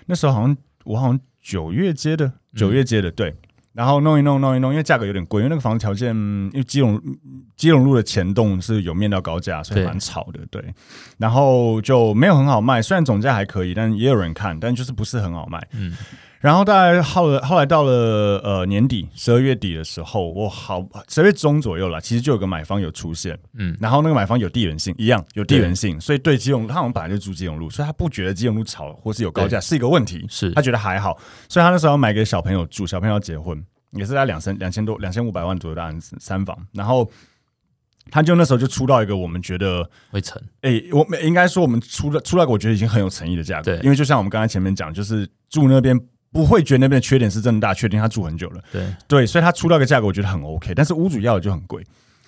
[0.06, 3.34] 那时候好像我好像九月接的，九月接的，对，
[3.72, 7.00] 然后弄一弄弄一弄，因为价格有点贵，因为那个房子条件，因为基隆
[7.56, 10.62] 基隆路的前栋是有面料高架，所以蛮吵的，对，
[11.18, 15.96] 然后就没有很好卖，虽然总价还可以，但也有人看，但就是不是很好卖，嗯。
[16.40, 30.50] 然后大概后来后来到了呃年底十二月底的时候，我好十二月中左右了，其实就有个买方有出现，嗯，然后那个买方有地缘性，一样有地缘性，所以对基隆他好像本来就住基隆路，所以他不觉得基隆路吵或是有高价是一个问题，是。
[30.52, 37.06] 他觉得还好，所以他那时候要买给小朋友住，小朋友要结婚，也是在两三两千多两千五百万左右的案子三房，然后
[38.10, 46.00] 他就那时候就出到一个我们觉得会成，哎，我们应该说我们出了出了个我觉得已经很有诚意的价格，对，因为就像我们刚才前面讲，就是住那边。
[46.32, 48.62] 不会觉得那边的缺点是真的大，确定他住很久了。
[48.70, 50.72] 对对，所以他出到个价格，我觉得很 OK。
[50.74, 51.84] 但是屋主要的就很贵，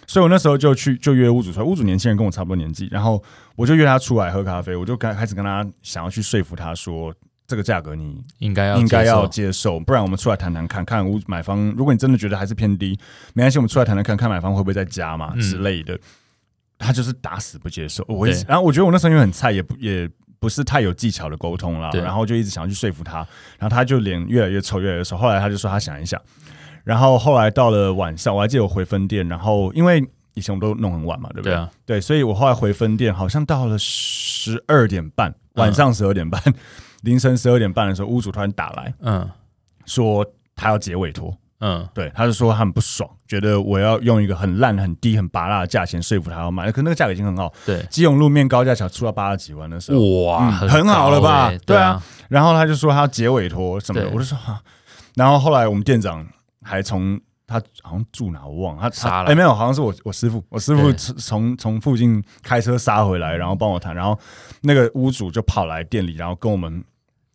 [0.08, 1.64] 所以我那时候就去就约屋主出来。
[1.64, 3.22] 屋主年轻人跟我差不多年纪，然后
[3.54, 4.74] 我就约他出来喝咖啡。
[4.74, 7.14] 我就开开始跟他想要去说服他说，
[7.46, 11.70] 这个价格你应该要应该要接受，不然我们出来谈谈看看屋买方。
[11.76, 12.98] 如果你真的觉得还是偏低，
[13.34, 15.96] 没关系，我们出来谈谈看看买方会不会再加嘛之类的。
[16.76, 18.04] 他就是打死不接受。
[18.08, 20.10] 我然后我觉得我那时候因为很菜，也不也。
[20.42, 23.18] 不是太有技巧的沟通了，然后就一直想要去说服他，
[23.61, 25.16] 然后他就脸越来越臭，越来越臭。
[25.16, 26.20] 后来他就说他想一想，
[26.83, 31.52] 然后后来到了晚上，我还记得我回分店，然后因为以前我们都弄很晚嘛，对不对？
[31.52, 36.55] 对啊，对，所以我后来回分店，好像到了十二点半，晚上十二点半，嗯、
[37.02, 39.31] 凌晨十二点半的时候，屋主突然打来，嗯，
[39.87, 40.26] 说
[40.57, 41.33] 他要结委托。
[41.64, 47.53] 嗯，对，他就说他很不爽，觉得我要用一个很烂、很低、很拔辣的价钱说服他要买，可那个价格已经很好。
[47.64, 51.48] 对，基隆路面高架桥出到八十几万的时候，哇，嗯、很好了吧？
[51.48, 52.03] 对啊，对啊。
[52.29, 54.61] 然后他就说他要结委托什么的，我就说哈。
[55.14, 56.27] 然后后来我们店长
[56.62, 59.31] 还从他好像住哪我忘了，他杀了。
[59.31, 64.18] 哎，没有，好像是我我师傅，我师傅从从附近开车杀回来，然后帮我谈，然后
[64.62, 66.83] 那个屋主就跑来店里，然后跟我们。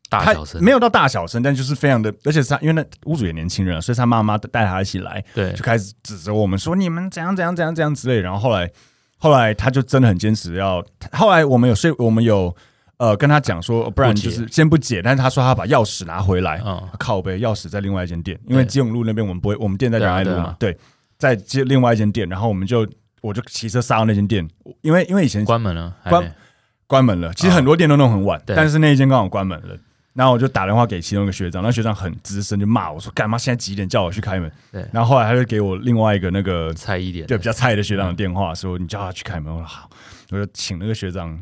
[0.09, 8.19] 大小声没有到大小声，但就是非常的，而且是他因为那屋主也年轻人，所以他妈妈带他一起来，对，就开始指责我们说你们怎样怎样怎样怎样之类。
[8.21, 8.71] 然后后来
[9.17, 12.55] 后来他就真的很坚持要，后来我们有睡我们有
[12.97, 20.77] 呃跟他讲说，不然就是先不解，但是他说他把钥匙拿回来，嗯，靠背钥匙在另外一间店，因为基隆路那边我们不会，我们店在仁爱路嘛，对，
[21.17, 22.87] 在接另外一间店，然后我们就
[23.21, 24.47] 我就骑车杀到那间店，
[24.81, 26.35] 因为因为以前关门了，关
[26.87, 29.75] 关门了，其实很多店都弄很晚，但是那一间刚好关门了。
[30.17, 34.83] 然后我就打电话给其中一个学长，那学长很资深，就骂我说：“干嘛现在几点叫我去开门？”对。
[34.91, 39.87] 然后后来他就给我另外一个那个菜一点，对比较菜的学长的电话，说：“你叫他去开门。”我说：“好。”
[40.31, 41.39] 我就请那个学长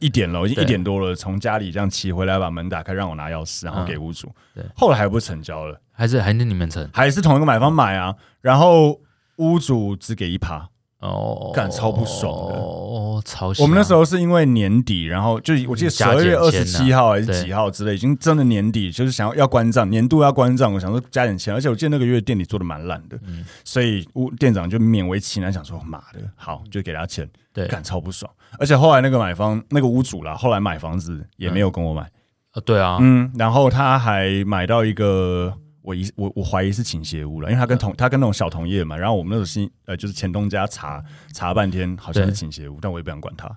[0.00, 4.30] 一点了，已经一点多了，从家里这样骑回来，把门打开，让我拿钥匙，然后给屋主。
[4.54, 4.62] 对。
[4.76, 8.14] 后来还不是成交了，还是还是你们成，还是同一个买方买啊？
[8.42, 9.00] 然后
[9.36, 10.68] 屋主只给一趴。
[11.00, 13.52] 哦，感超不爽的哦，超。
[13.60, 28.28] 我们那时候是因为年底，然后就我记得十二月二十七号还是几号之类，已经真的年底，就是想要要关账，年度要关账，我想说加点钱，而且我记得那个月店里做的蛮烂的，嗯，所以屋店长就勉为其难想说，妈的，好，就给他钱，对，感超不爽。
[28.58, 32.10] 而且后来那个买方那个屋主啦，后来买房子也没有跟我买，
[32.54, 35.54] 呃，对啊，嗯，然后他还买到一个。
[35.88, 43.50] 我疑我我怀疑是倾斜屋了，因为他跟同他跟那种小同业嘛，然后我们那种新呃就是前东家查查半天，好像是倾斜屋，但我也不想管他，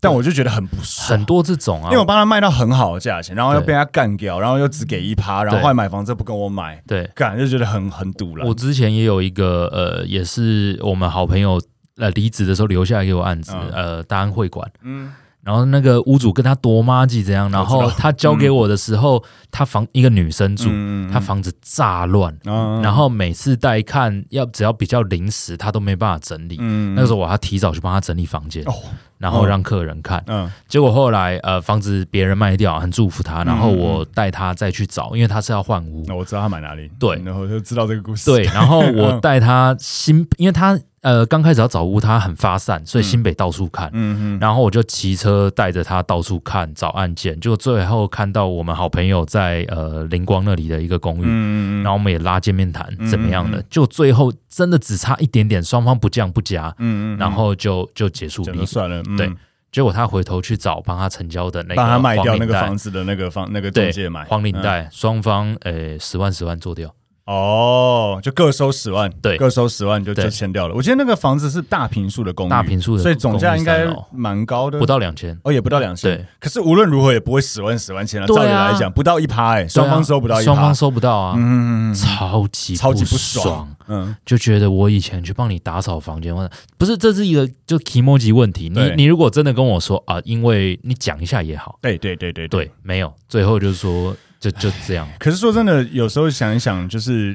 [0.00, 8.46] 但我就觉得很不爽，很多这种啊，因为我帮他卖到很好的价钱，然后又被他干掉，然后又只给一趴，然后后来买房子不跟我买，对，干就觉得很很堵了。
[8.46, 11.60] 我之前也有一个呃，也是我们好朋友
[11.96, 15.12] 呃离职的时候留下来给我案子，嗯、呃大安会馆，嗯。
[15.42, 17.50] 然后那个屋主跟他多麻吉怎样？
[17.50, 26.56] 然后他交给我的时候，嗯、他房一个女生住，嗯、他房子炸乱，嗯、然后每次带看要只要比较临时，他都没办法整理。
[26.60, 28.72] 嗯、那个时候我还提早去帮他整理房间，哦、
[29.18, 30.22] 然后让客人看。
[30.28, 33.42] 嗯、结果后来呃房子别人卖掉，很祝福他。
[33.42, 36.04] 然后我带他再去找，因为他是要换屋。
[36.06, 38.30] 那我知道他买哪里，对，然后就知道这个故事。
[38.30, 40.78] 对，然后我 带他新，因为他。
[41.02, 43.90] 呃，刚开始要找屋，他很发散，所以新北到处看。
[43.92, 53.60] 嗯嗯，然后我就骑车带着他到处看找案件，就最后看到我们好朋友在呃灵光那里的一个公寓，嗯，然后我们也拉见面谈，怎么样的？
[53.68, 59.02] 就最后真的只差一点点，双方不降不加，嗯，然后就就结束，就算了。
[59.16, 59.28] 对，
[59.72, 66.94] 结果他回头去找帮他成交的那个，帮他卖掉那个房子的那个房那个中介买黄领带，双方呃十万十万做掉。
[67.24, 70.74] 哦，就各收十万，对，各收十万就就签掉了。
[70.74, 76.16] 我记得那个房子是大平数的公寓，大平数的，所以总价应该蛮高的，不到两千，哦，也不到两千。
[76.16, 78.26] 对，可是无论如何也不会十万十万签了。
[78.26, 88.68] 照理来讲，不到一趴，哎，双方收不到双方收不到啊，嗯，超级超级不爽，嗯，就觉得我以前去帮你打扫房间，或者不是，这是一个就 kimoji 问题。
[88.68, 92.48] 你你如果真的跟我说啊，因为你讲一下也好，对对对对。
[92.48, 95.08] 对，没有，最后就是说就就这样。
[95.18, 97.34] 可是说真的，有时候想一想，就是。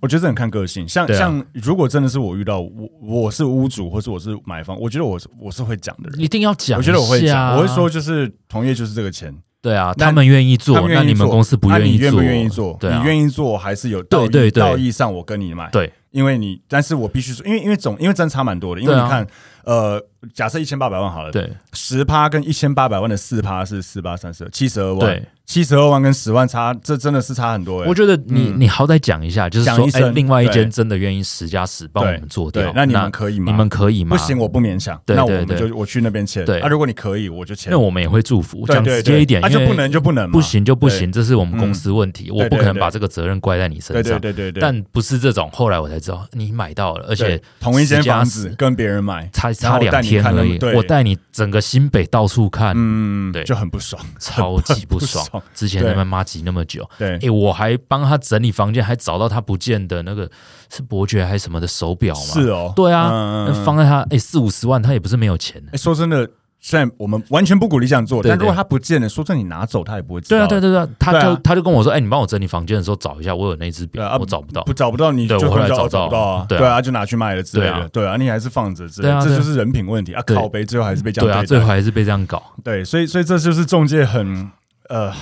[0.00, 6.76] 我觉得这很看个性，像、啊、像如果真的是我遇到我我是屋主，或是我是买方，我觉得我是我是会讲的人，一定要讲。
[6.76, 9.32] 我觉得我会讲，我会说就是同业就是这个钱。
[9.60, 12.76] 对啊，他们愿意做，那你们公司不愿意做，你愿不愿意做？
[12.82, 15.70] 你愿意做还是有道义道义上我跟你买？
[15.70, 19.24] 对，因为你，但是我必须说，因为因为总因为真差蛮多的，因为你看，
[19.64, 20.02] 呃，
[20.34, 25.00] 假设一千八百万好了，对，十趴跟一千八百万的四趴是四八三十二，七十二万。
[25.00, 25.24] 对。
[25.44, 27.84] 七十二万跟十万差，这真的是差很多。
[27.84, 33.50] 我觉得你、嗯、你好歹讲一下，就是说，哎、欸，另外一间真的愿意十加十帮我们做掉，那你们可以吗？
[33.50, 34.16] 你们可以吗？
[34.16, 34.98] 不行，我不勉强。
[35.04, 36.44] 对对对，那我们就我去那边签。
[36.46, 37.70] 对，啊，如果你可以，我就签。
[37.70, 44.18] 那我们也会祝福，讲直接一点，那就不能就不能，不行就不行，这是我们公司问题，我不可能把这个责任怪在你身上。
[44.20, 44.60] 对对对对。
[44.60, 50.58] 但不是这种，后来我才知道，你买到了，而且同一间房子跟别人买，差差两天而已。
[50.74, 55.26] 我带你整个新北到处看，嗯，对，就很不爽，超级不爽。
[55.54, 56.88] 之前那边麻吉那么久。
[56.98, 60.30] 对，哎，我还帮他整理房间，还找到他不见的那个
[60.70, 62.20] 是伯爵还是什么的手表嘛？
[62.20, 65.62] 是哦，对啊，放在他哎四五十万，他也不是没有钱。
[65.72, 66.28] 哎，说真的，
[66.64, 70.38] 虽然我们完全不鼓励这样做，但如果他不见了，说真的，你拿走他也不会知道。
[70.38, 76.46] 对啊，对对对，他就他就跟我说，哎，你帮我整理房间的时候找一下，我有那只表，我找不到，不找不到，你就后来找找不到啊？
[76.48, 77.88] 对啊，就拿去卖了之类的。
[77.88, 80.22] 对啊，你还是放着，这这就是人品问题啊！
[80.24, 82.40] 靠北，最后还是被这样对啊，最后还是被这样搞。
[82.62, 84.50] 对，所以所以这就是中介很
[84.88, 85.12] 呃。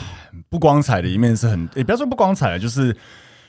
[0.49, 2.97] 不光彩的一面是很，也不要说不光彩，就是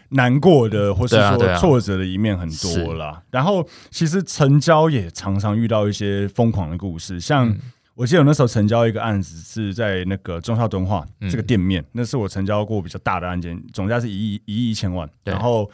[0.09, 3.05] 难过的，或是说挫折的一面很多啦。
[3.05, 7.59] 啊啊、然后其实成交也常常遇到一些疯狂的故事，像、嗯、
[7.95, 15.09] 我记得我那时候成交一个案子是在那个中孝敦化这个店面，嗯、那是我成交过比较大的案件，总价是一亿一亿一千万。
[15.23, 15.69] 然后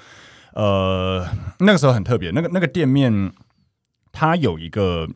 [0.53, 1.27] 呃，
[1.59, 3.31] 那个时候很特别，那个那个店面
[4.11, 5.07] 它有一个，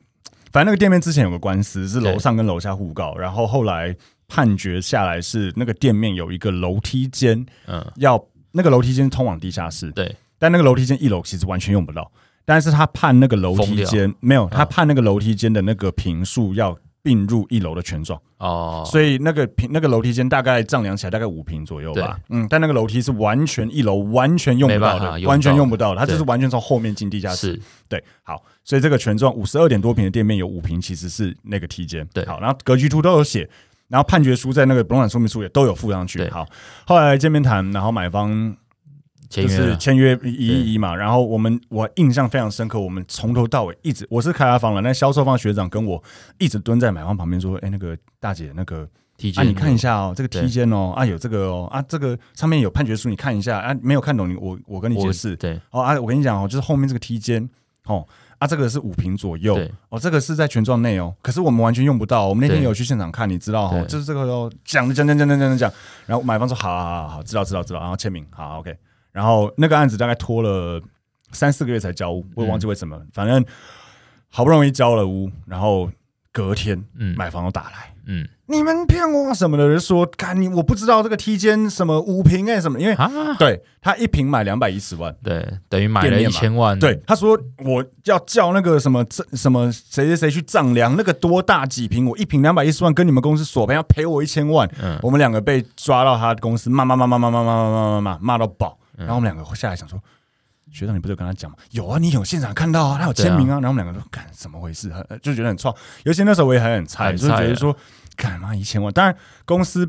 [0.52, 3.96] 反正那个店面之前有个官司，是楼上跟楼下互告，然后后来。
[4.34, 12.10] 判决下来是那个店面有一个楼梯间，嗯，要那个楼梯间通往地下室，对，但那个楼梯间一楼其实完全用不到，
[12.46, 16.74] 但是他判那个楼梯间没有，他判那个楼梯间的那个平数要
[17.04, 33.50] 并入一楼的权状哦，所以那个平那个楼梯间大概丈量起来大概五平左右吧，嗯，但那个楼梯是完全一楼完全用不到的，完全用不到，它就是完全从后面进地下室，对，好，所以这个权状五十二点多平的店面有五平其实是那个梯间，对，好，然后格局图都有写。
[33.88, 36.26] 然后判决书在那个不动产说明书也都有附上去。
[36.30, 36.48] 好，
[36.86, 38.56] 后来见面谈，然后买方
[39.32, 40.96] 就是签约一一一嘛。
[40.96, 46.04] 然后我们我印象非常深刻，我们从头到尾一直我是开发方了，那销售方学长跟我
[46.38, 48.88] 一直蹲在买方旁边说：“哎，那个大姐，那个
[49.38, 55.36] 啊，你看一下哦，这个梯间哦，啊有这个哦，啊这个上面有判决书，你看一下啊，没有看懂你我我跟你解释。
[55.38, 57.50] 对，哦啊，我跟你讲哦，就是后面这个梯间
[57.86, 58.06] 哦。”
[58.42, 59.56] 啊，这个是五平左右，
[59.90, 62.28] 哦，这个是在权状内哦，可是我们完全用不到。
[62.28, 65.72] 我们那天有去现场看，你知道哦，就是这个哦，讲讲讲讲讲讲讲，
[66.08, 68.76] 然后买方说好好好好，知道知道知道，然后签名，好 OK，
[69.12, 70.82] 然后那个案子大概拖了
[71.32, 73.44] 三四个月才交屋，我也忘记为什么，嗯、反正
[74.30, 75.90] 好不容易交了屋，然后
[76.32, 77.94] 隔天，嗯，买房又打来。
[78.08, 79.72] 嗯，你们骗我什么的？
[79.72, 83.08] 就说，干你，我不知道这个梯间什么五平哎什么，因为啊，
[83.38, 86.78] 对他一平买两百一十万，对，等于买了一千万。
[86.80, 94.68] 对，他说我要叫那个什么什么谁谁谁去丈量那个多大几平，我一平两百一十万，跟你们公司索赔要赔我一千万。
[94.82, 100.02] 嗯，我们两个被抓到他公司骂骂骂骂骂骂骂骂骂骂骂骂到爆，然后我们两个下来想说。
[100.72, 101.58] 学长，你不是有跟他讲吗？
[101.72, 103.56] 有啊，你有现场看到啊，他有签名啊。
[103.58, 104.90] 啊然后我们两个说：“干，怎么回事？”
[105.22, 105.76] 就觉得很创。
[106.06, 107.76] 尤其那时候我也还很菜，就觉得说
[108.16, 109.86] ：“干嘛一千万？”当然公司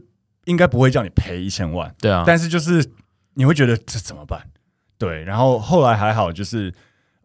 [0.46, 2.24] 应该不会叫你赔一千万，对啊。
[2.26, 2.84] 但是就是
[3.34, 4.44] 你会觉得这怎么办？
[4.98, 5.22] 对。
[5.22, 6.74] 然后后来还好，就是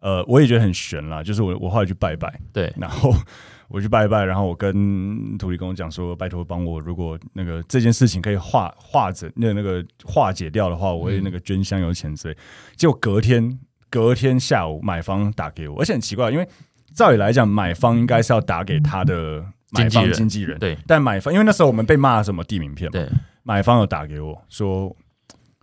[0.00, 1.22] 呃，我也觉得很悬啦。
[1.22, 3.12] 就是我我后来去拜拜，对，然后。
[3.70, 12.36] 我去拜拜，然后我跟土地公讲说：“拜托帮我，如果那个这件事情可以化化解那那个化解掉的话，我会那个捐香油钱之类。”
[12.76, 13.58] 结果隔天
[13.90, 16.48] 隔天下午，买方打给我，而且很奇怪，因为
[16.94, 20.74] 照理来讲，买方应该是要打给他的买方经纪人，对。
[20.86, 23.06] 但买方因为那时候我们被骂什么地名片，对。
[23.42, 24.96] 买方有打给我说，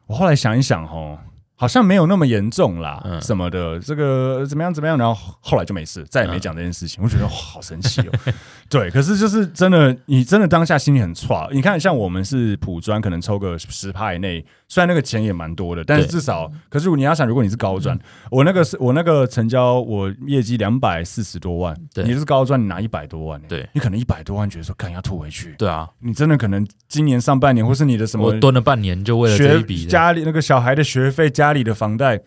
[0.06, 1.18] 我后来想一想，吼。
[1.56, 7.02] 好像没有那么严重啦，嗯、什么的，这个怎么样怎么样，然后后来就没事，再也没讲这件事情。
[7.02, 8.12] 嗯、我觉得好神奇哦，
[8.70, 11.48] 对，可是就是真的，你真的当下心里很差。
[11.52, 14.46] 你看，像我们是普专，可能抽个十趴以内。
[14.68, 17.98] 虽然那个钱也蛮多的，但是至少，可是你要想，如果你是高专，
[18.32, 32.22] 我那个是我那个成交，我业绩两百四十多万，你是高专，你拿一百多万，对，你可能一百多万觉得说，干要吐回去，对啊，你真的可能今年上半年，或是你的什么，我蹲了半年就为了这一笔，家里那个小孩的学费，家里的房贷，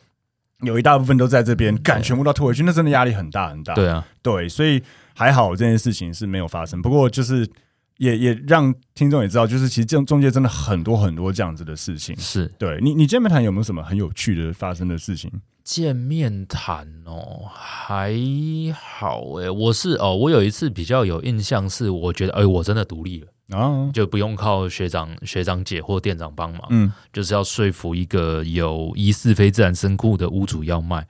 [0.62, 4.83] 有一大部分都在这边，干全部都退回去，那真的压力很大很大，对啊，对，所以
[5.14, 7.49] 还好这件事情是没有发生，不过就是。
[7.99, 12.16] 也也让听众也知道，就是其实这种中介真的很多很多这样子的事情。
[12.16, 15.29] 是对你，你见面谈有没有什么很有趣的发生的事情？
[15.64, 18.14] 见面谈哦，还
[18.73, 19.51] 好诶、欸。
[19.51, 31.07] 我是哦，我有一次比较有印象是，我觉得哎，我真的独立了啊，就不用靠学长学长姐或店长帮忙，嗯，就是要说服一个有疑似非自然身故的屋主要卖。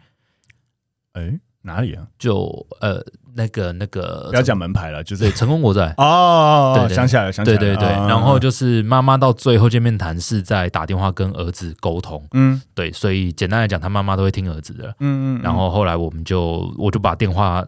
[1.12, 2.06] 哎，哪里啊？
[2.18, 3.04] 就呃。
[3.36, 7.88] 那个那个不要讲门牌了，就是成功国在哦，对，想起来了，想起来了，对对对。
[8.08, 15.40] 然后就是妈妈到最后见面谈是在打电话跟儿子沟通，嗯，对，所以简单来讲，他妈妈都会听儿子的，嗯嗯。
[15.40, 17.64] 然后后来我们就我就把电话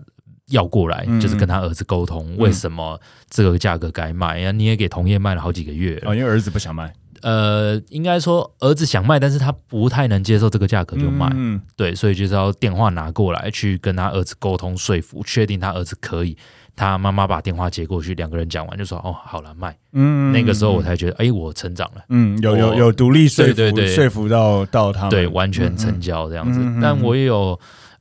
[0.51, 4.53] 要过来，就是跟他儿子沟通，为什么这个价格该卖呀？
[4.53, 5.97] 你也给同业卖了好几个月。
[6.03, 6.93] 了，因为儿子不想卖。
[7.23, 16.35] 呃，应该说儿子想卖，但是他不太能接受这个价格就卖，嗯，对，所以就是要电话拿过来去跟他儿子沟通说服，确定他儿子可以，
[16.75, 27.61] 他妈妈把电话接过去，两个人讲完就说哦，好了卖，嗯，那个时候我才觉得，哎，我成长了，嗯，有有有独立说服，对对对，说服到到他们，对，完全成交这样子，但我也有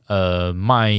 [0.10, 0.91] 呃卖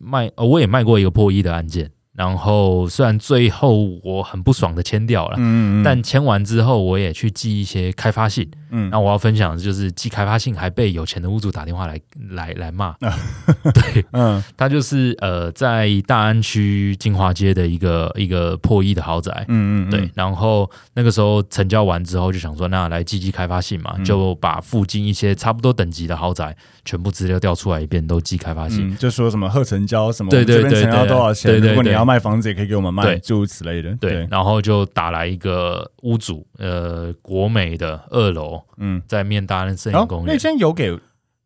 [0.00, 1.90] 卖，我也卖过一个破亿的案件。
[2.22, 12.00] 然后虽然最后我很不爽的签掉了，嗯嗯，但签完之后我也去寄一些开发信，嗯，那我要分享的就是寄开发信还被有钱的屋主打电话来
[12.30, 13.18] 来来骂，啊、
[13.74, 32.02] 对，嗯，他就是呃在大安区金华街的一个一个破亿的豪宅，嗯嗯，对，然后那个时候成交完之后就想说那来寄寄开发信嘛，嗯、就把附近一些差不多等级的豪宅全部资料调出来一遍都寄开发信，嗯、就说什么贺成交什么，对对对，对，成交多少钱，对对对，如果你要。
[32.02, 33.90] 要卖房子也可以给我们卖，诸如此类的。
[33.96, 40.94] 对，然后就打来一个屋主，呃，国美的二楼，嗯，在面大安森林公园那间有给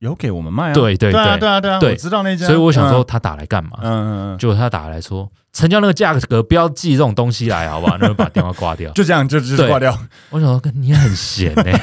[0.00, 0.74] 有给我们卖啊？
[0.74, 2.44] 对对对啊对啊对啊，我知道那间。
[2.46, 3.78] 所以我想说他打来干嘛？
[3.80, 7.96] 嗯嗯嗯，就他打来说成交那个价格，不要寄这种东西来，好不好？
[8.00, 9.96] 那就把电话挂掉， 就这样就就挂掉。
[10.30, 11.80] 我想说，你很闲哎。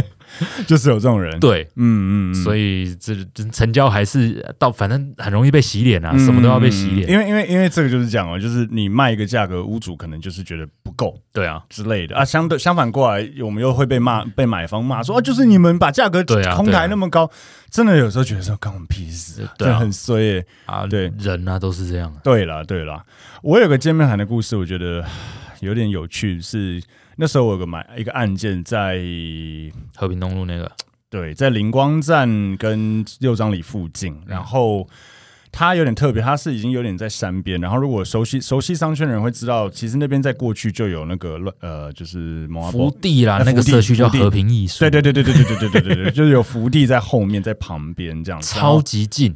[0.66, 7.08] 就是有这种人，对，嗯嗯，所以这这成交还是到，反正很容易被洗脸啊，嗯、什么都要被洗脸。
[7.08, 12.24] 因为因为因为这个就是讲哦，就是你卖一个价格，屋主可能就是觉得不够，对啊之类的啊。
[12.24, 16.22] 相对相反过来，我们又会被骂，被买方骂说啊，就是你们把价格
[16.54, 17.30] 空抬那么高，
[17.70, 20.86] 真的有时候觉得说关我们屁事，对，很衰耶啊。
[20.86, 22.12] 对，人啊都是这样。
[22.22, 23.02] 对了对了，
[23.42, 25.04] 我有个见面谈的故事，我觉得。
[25.60, 26.82] 有点有趣，是
[27.16, 29.00] 那时候我有个买一个案件在
[29.94, 30.70] 和平东路那个，
[31.10, 34.88] 对，在灵光站跟六张里附近，然后。
[35.58, 37.58] 它有点特别，它是已经有点在山边。
[37.58, 44.80] 然后，如果熟悉熟悉商圈的人会知道，其实那边在过去就有那个乱呃，就是福地啦，那个社区叫和平艺术。
[44.80, 49.34] 对对对对对对对对对对对，就是有福地在后面，在旁边这样子， 超级近。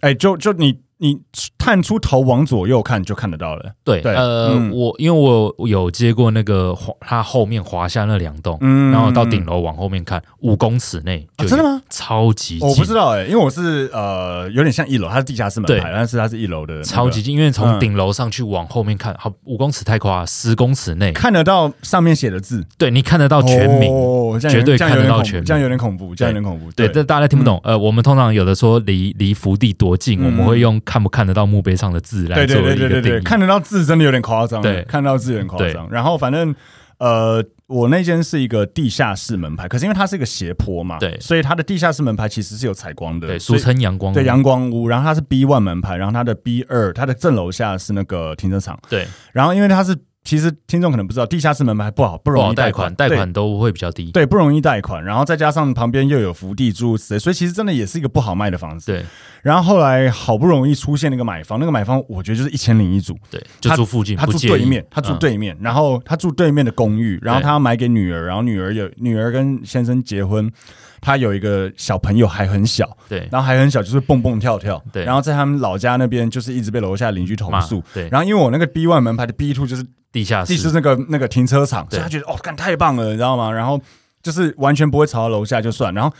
[0.00, 0.76] 哎，就就你。
[1.02, 1.18] 你
[1.56, 3.72] 探出头往左右看就看得到了。
[3.82, 11.80] 对，对呃，嗯、我因为我有接过那个滑，它后面滑下那两栋，嗯，然后到顶楼往后面看，五公尺内、啊，真的吗？
[11.88, 21.12] 超级近，我不知道哎、欸，因为我是呃有点像一楼，它是地下室门牌，对但是它是一楼的、那个，超级近，因为从顶楼上去往后面看，好，五公尺太夸，十公尺内。
[21.12, 27.58] 看得到上面写的字，对，你看得到全名，哦、绝对看得到全名，这样有点恐怖，这样有点恐怖，对，这大家听不懂。
[27.64, 31.70] 嗯、呃，我们通常有的说离离福地多近，嗯、我们会用看不看得到墓碑。
[31.80, 35.88] 上的字来做一个定义，对对对对对，看得到字真的有点夸张，对，看到字有点夸张。
[35.90, 36.54] 然后反正
[36.98, 44.88] 呃，我那间是一个地下室门牌，可是因为它是一个斜坡嘛，对，所以它的地下室门牌其实是有采光的，对，俗称阳光，对，阳光屋。
[44.88, 49.06] 然后它是 B one 门牌，然后它的 B 二，它的正楼下是那个停车场，对。
[49.32, 49.96] 然后因为它是。
[50.22, 55.02] 其实听众可能不知道，地下室门牌不好，不容易贷款，贷款都会比较低，对，不容易贷款。
[55.02, 58.92] 然后再加上旁边又有福地诸如此类，所以其实真的也是一个不好卖的房子。
[58.92, 59.04] 对。
[59.42, 70.52] 然后后来好不容易出现那个买方，那个买方我觉得就是一千零一组，对，就住附近，他住对面，他住对面，然后他住对面的公寓，然后他要买给女儿，然后女儿有女儿跟先生结婚，
[71.00, 75.02] 他有一个小朋友还很小，对，然后还很小，就是蹦蹦跳跳，对。
[75.04, 78.06] 然后在他们老家那边就是一直被楼下邻居投诉，对。
[78.10, 79.82] 然后因为我那个 B one 门牌的 B two 就是。
[80.12, 83.50] 地下室，是那个那个停车场，所以他觉得哦，干太棒了，你知道吗？
[83.50, 83.80] 然后
[84.22, 85.92] 就是完全不会吵到楼下就算。
[85.94, 86.14] 然后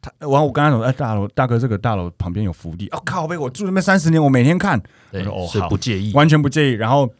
[0.00, 6.72] 他，完我跟他说，哎，大楼大哥，这个大楼旁边有福利，哦靠被，我住那边三十年，我每天看，对我说哦，好，不介意，完全不介意。
[6.74, 7.10] 然后。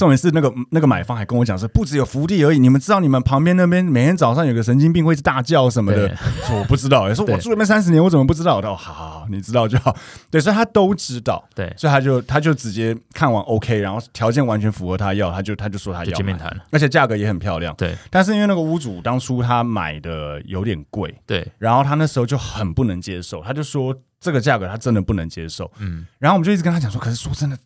[0.00, 2.58] 重点是那个那个买方还跟我讲是，不只有福地而已。
[2.58, 6.16] 你们知道你们旁边那边每天早上有个神经病会大叫什么的？
[6.46, 8.56] 说我不知道， 说我住那边三十年，我怎么不知道？
[8.56, 9.94] 我说好好好，你知道就好。
[10.30, 11.46] 对，所以他都知道。
[11.54, 17.74] 对，所以他就他就直接看完 OK，然后条件完全符合他要，他就他就说他要见面谈，而且价格也很漂亮。
[17.76, 25.70] 对，但是因为那个屋主当初他买的有点贵，对，然后他那时候就很不能接受，他就说这个价格他真的不能接受。
[25.78, 27.58] 嗯，然后我们就一直跟他讲说，可是说真的。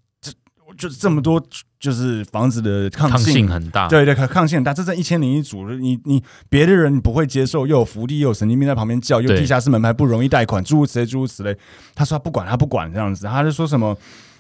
[0.76, 1.42] 就是这么多，
[1.78, 4.72] 就是房子的抗性，抗性很大，对对，抗性很大。
[4.74, 11.56] 这在一千零一组，你你别的人不会接受，又有福利，又有神经病在旁边叫，又地下室门牌不容易贷款，诸如此类，诸如此类。
[11.94, 13.96] 他说他不管，他不管这样子，他就说什么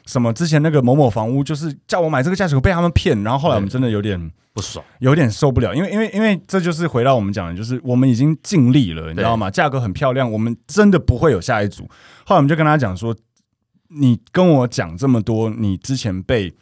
[0.06, 3.22] 什么之前那个某某房屋，就是叫我买这个价钱，我被他们骗。
[3.22, 4.18] 然后后来我们真的有点
[4.52, 9.50] 不爽，有点受不了，因为因为因为这就是回到我们讲的，就是我们已经尽力了，你知道吗？
[9.50, 11.84] 价格很漂亮，我们真的不会有下一组。
[12.24, 13.14] 后来我们就跟他讲说。
[13.96, 16.52] 你跟我讲这么多，你之前被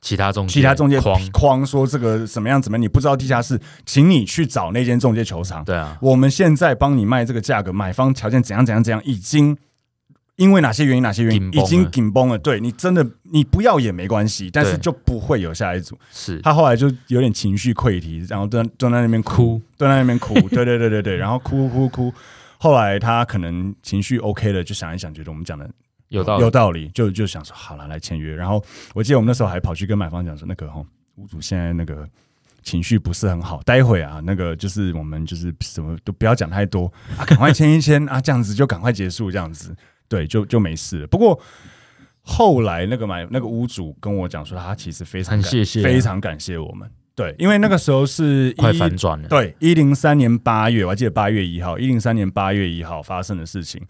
[0.00, 5.64] 其他中介其他中介框框说这个怎么样怎么样，你不知道地下室，请你去找那间中介球场。
[5.64, 9.56] 对啊，我们现在帮你卖这个价格，买方条件怎样怎样怎样，已经
[10.36, 12.38] 因为哪些原因哪些原因已经紧绷了。
[12.38, 15.98] 对，你真的你不要也没关系，但是就不会有下一组。
[16.12, 20.34] 是他后来就有点情绪溃堤，然后蹲蹲在那边哭，蹲在那边哭。
[20.48, 22.12] 对对对对对，然后哭哭哭。
[22.58, 25.68] 后来他可能情绪 OK 了，就想一想，觉得我们讲的。
[26.08, 28.34] 有道理，有道理，就就想说好了，来签约。
[28.34, 30.82] 然后我记得我们那时候还跑去跟买方讲说，那个哈
[31.16, 32.08] 屋主现在那个
[32.62, 39.74] 情绪不是很好，待会啊，那个就是我们就是什么都不要讲太多啊，赶快签一签啊，这样子就赶快结束，这样子
[40.08, 41.06] 对，就就没事了。
[41.06, 41.38] 不过
[42.22, 53.82] 后来那个买那个屋主跟我讲说，他其实非常谢谢，非常感谢我们，对，因为那个时候是快反转了，对，一零三年八月，我还记得八月一号，一零三年八月一号发生的事情，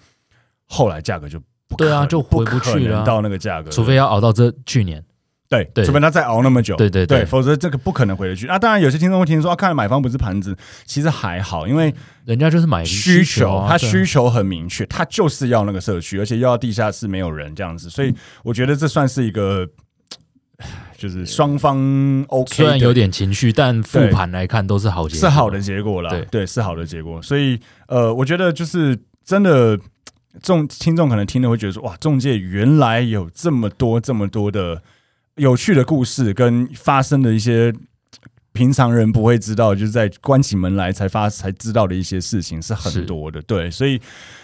[0.67, 1.41] 后来价格就。
[1.77, 5.05] 对啊，就回不去了，到那个价格，除非要熬到这去年，
[5.49, 8.47] 对对，除非他再熬那么久，对对对，否则这个不可能回得去。
[8.47, 10.57] 那当然，有些听众会听说，看来买方不是盘子，
[10.87, 11.95] 其实还好，因为
[12.25, 19.67] 人家就是买需求，他需求很明确，他就是要那个社区，而且又要地下室没有人这样子，所以我觉得这算是一个，
[20.97, 21.79] 就是双方
[22.29, 26.11] OK，虽然有点情绪，但复盘来看都是好结果，是好的结果啦。
[26.11, 27.21] 对对，是好的结果。
[27.23, 29.79] 所以呃，我觉得就是真的。
[30.43, 34.83] 众听众可能听了会觉得说，哇，中介原来有这么多这么多的
[35.37, 37.73] 有趣的故事，跟发生的一些
[38.53, 43.41] 平常人不会知道，就是在关起门来才发才知道的一些事情是很多的。
[43.43, 44.01] 对，所以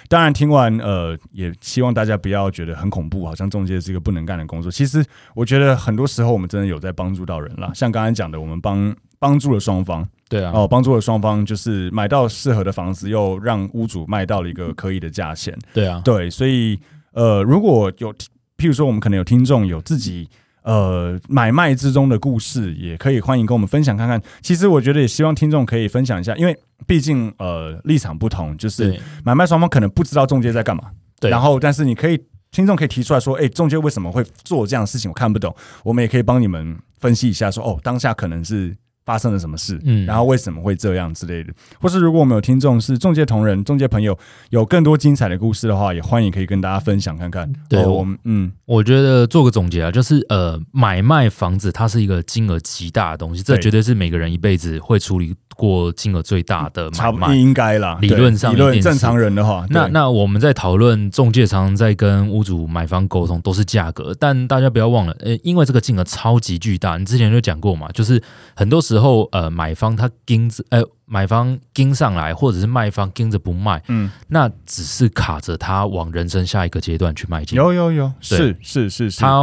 [0.08, 4.70] 当然听完呃，也希望大家不要觉得很恐怖，好像中介是一个不能干的工作。
[4.70, 10.08] 其实我觉得很多时候我们真的有在帮助到人啦，像刚才讲的，我们帮帮助了双方。
[10.28, 15.56] 对啊，哦，帮助了双方，就是买到适合的房子，又让屋主卖到了一个可以的价钱。
[15.72, 16.78] 对啊，对，所以
[17.12, 18.12] 呃，如果有，
[18.56, 20.28] 譬如说，我们可能有听众有自己
[20.62, 24.20] 呃买卖之中的故事，也可以欢迎跟我们分享看看。
[24.40, 30.84] 其实我觉得也希望听众可以分享一下，因为毕竟呃立场不同，就是买卖双方可能不知道中介在干嘛。
[31.20, 32.18] 对，然后但是你可以
[32.50, 35.10] 听众可以提出来说，哎，中介为什么会做这样的事情？
[35.10, 35.54] 我看不懂，
[35.84, 38.74] 我们也可以帮你们分析一下说，说哦，当下可能是。
[39.04, 39.80] 发生了什么事？
[39.84, 44.18] 嗯，然后为什么会这样之类的，或是如果我们有听众是中介同仁、中介朋友，
[44.50, 47.52] 有更多精彩的故事的话，也欢迎可以跟大家分享看看。
[47.68, 57.98] 对，哦、我们嗯，我觉得做个总结啊，就是呃，买卖房子它是一个金额极大的东西，这绝对是每个人一辈子会处理过金额最大的买卖，应该啦。
[58.00, 68.22] 理论上，理论正常人的话，那那我们在讨论中介，常常在跟屋主买方沟通，都是价格，但大家不要忘了，呃，因为这个金额超级巨大，你之前就讲过嘛，就是
[68.56, 69.74] 很多时候呃买。
[69.74, 77.56] 方他盯着，呃，买方盯上来，或者是卖方盯着不卖，嗯，那只是卡着他往人生下一个阶段去迈进。
[77.56, 79.42] 有有有，是是是是，他。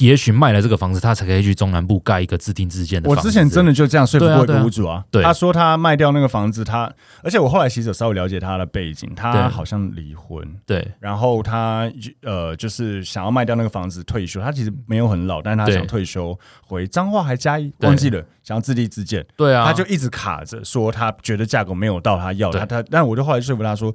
[0.00, 3.20] 也许卖了这个房子，他才可以去中南部盖一个自定自建的房子。
[3.20, 6.92] 我之前真的就这样说服过一个屋主啊，他说他卖掉那个房子，他
[7.22, 11.90] 而且我后来其实有稍微了解他的背景，他好像离婚，对，然后他
[12.22, 23.94] 呃就是想要卖掉那个房子退休，他其实没有很老，但是他想退休回彰化还加一忘记了，想要自立自建，对啊，他就一直卡着说他觉得价格没有到他要的，他他，但我就后来说服他说。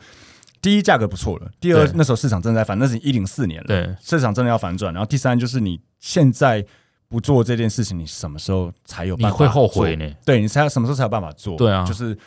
[0.66, 4.92] 第一，价格不错了，第二，那时候市场正在反，那是一零四年了，对，市场真的要反转。
[4.92, 6.66] 然后第三，就是你现在
[7.08, 9.30] 不做这件事情，你什么时候才有办法？
[9.30, 10.12] 你会后悔呢？
[10.26, 11.56] 对，你才什么时候才有办法做？
[11.56, 12.18] 对啊，就是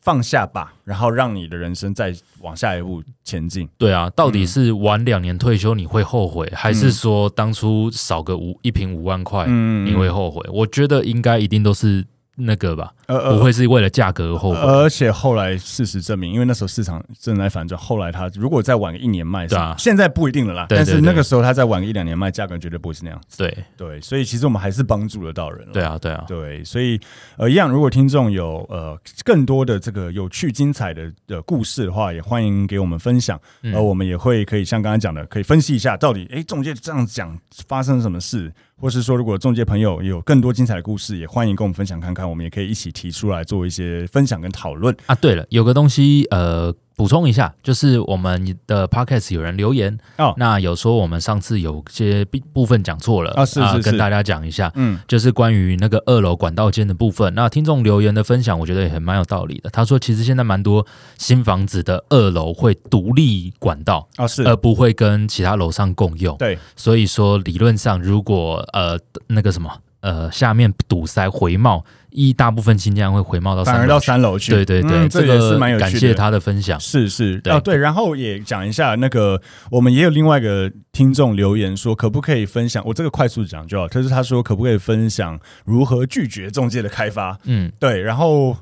[0.00, 3.68] 放下吧，然后让你的人生再往下一步前进。
[3.76, 10.40] 对啊，到底是晚两年退休你会后悔，嗯、还是说当初少个五一瓶五万块你会后悔？
[10.46, 12.06] 嗯、我觉得应该一定都是。
[12.40, 14.58] 那个吧，呃，不会是为了价格而后悔。
[14.58, 20.66] 而且后来事实证明，因为那时候市场正在反转，后来他如果再晚个一年卖，对啊，现在不一定了啦。
[20.68, 23.38] 但是那个时候他再晚个一两年卖，价格绝对不会是那样子。
[23.38, 25.72] 对对，所以其实我们还是帮助得到人了。
[25.72, 27.00] 对啊对啊，对，所以
[27.38, 33.40] 呃，一样，如果听众有呃更多的这个有趣精彩的的故事的话，也欢迎给我们分享。
[33.72, 38.52] 呃我们也会可以像刚刚讲的，可以分析一下到底，哎，中介这样讲发生了什么事。
[38.80, 45.14] 或是说，如果中介朋友有更多精彩的故事，也欢迎跟我们分享看看，我们也可以一起提出来做一些分享跟讨论啊。
[45.14, 46.74] 对了，有个东西，呃。
[46.98, 57.32] 补充一下，就是我们的 podcast 有人留言哦，那有说我们上次有些部分讲错了啊，是是是，跟大家讲一下，嗯，就是关于那个二楼管道间的部分。
[57.36, 59.70] 那听众留言的分享，我觉得也很蛮有道理的。
[59.70, 60.84] 他说，其实现在蛮多
[61.18, 66.36] 新房子的二楼会独立管道啊，是而不会跟其他楼上共用。
[66.36, 69.70] 对，所以说理论上，如果呃那个什么
[70.00, 71.84] 呃下面堵塞回冒。
[72.10, 74.50] 一大部分新疆会回冒到三楼，反而到三楼去。
[74.50, 75.90] 对对对，嗯、这个是蛮有趣的。
[75.90, 77.76] 感谢他的分享，是是对哦对。
[77.76, 79.40] 然后也讲一下那个，
[79.70, 82.82] 我们也有另外一个听众留言说，可不可以分享？
[82.86, 83.86] 我这个快速讲就好。
[83.86, 87.38] 可是他说，可不可以分享如何拒绝中介的开发？
[87.44, 88.00] 嗯，对。
[88.00, 88.56] 然后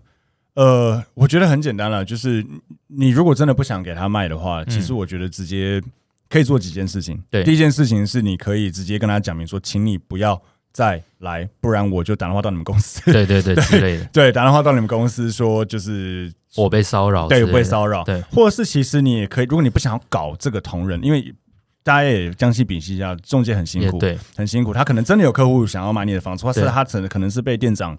[0.54, 2.44] 呃，我觉得很简单了，就是
[2.88, 5.80] 你如果真的不想给他卖的话，其实我觉得直接
[6.28, 7.22] 可以做几件事情。
[7.30, 10.42] 对、嗯，第一件事情是你可以直接跟他讲明说，请你不要。
[10.76, 13.00] 再来，不然我就打电话到你们公司。
[13.10, 14.04] 对对对，对之类的。
[14.12, 18.04] 对，打电话到你们公司说，就是我被骚扰，对，我被骚扰。
[18.04, 21.34] 对，或者是其实你也可以，如果你不想要搞这个同仁，因为
[21.82, 24.74] 大家也将心比心一下，中介很辛苦，对，很辛苦。
[24.74, 27.96] 他可能真的有客户想要买你的房子，或是他可能可能是被店长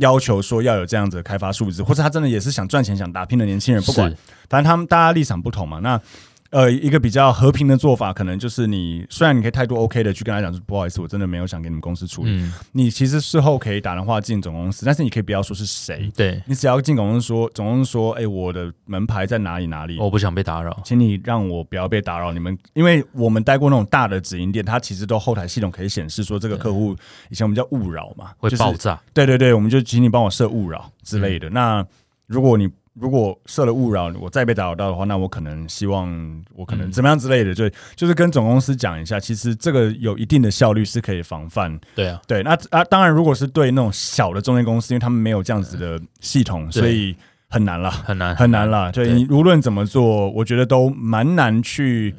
[0.00, 3.80] 要求说要有这样子的开发数字，或者他真的也是想赚钱、想打拼的年轻人。
[3.84, 4.12] 不管，
[4.50, 5.78] 反正他们大家立场不同嘛。
[5.78, 6.00] 那。
[6.50, 12.30] 呃，一个比较和平的做法，可能就是你虽然你可以态度 OK 的去跟他讲说，不好意思，我真的没有想给你们公司处理。
[12.30, 16.10] 嗯、你其实事后可以打电话进总公司，但是你可以不要说是谁。
[16.16, 22.32] 对，你只要进总公司说，总公司说，哎、欸，我的门牌在哪里哪里，我不想被打扰，请你让我不要被打扰。
[22.32, 26.96] 你们，因为我们待过那种大的直营店，它其实都后台系统可以显示说这个客户
[27.28, 28.94] 以前我们叫勿扰嘛，会爆炸。
[28.94, 31.50] 就是、对对对，我们就请你帮我设勿扰之类的。
[31.50, 31.86] 嗯、那
[32.26, 32.68] 如果你
[33.00, 36.08] 如果设了勿扰，我再被打扰到的话，那我可能希望
[36.54, 41.78] 我可能怎么样之类的，就就是跟总公司讲一下，其实这个有一定的效率是可以防范。
[41.94, 47.16] 对啊，对，那啊，当然，如果是对那种小的中介公司，因为他们没有这样子的系统，所以
[47.48, 48.92] 很难了，很难很难了。
[48.92, 52.14] 对，你无论怎么做，我觉得都蛮难去。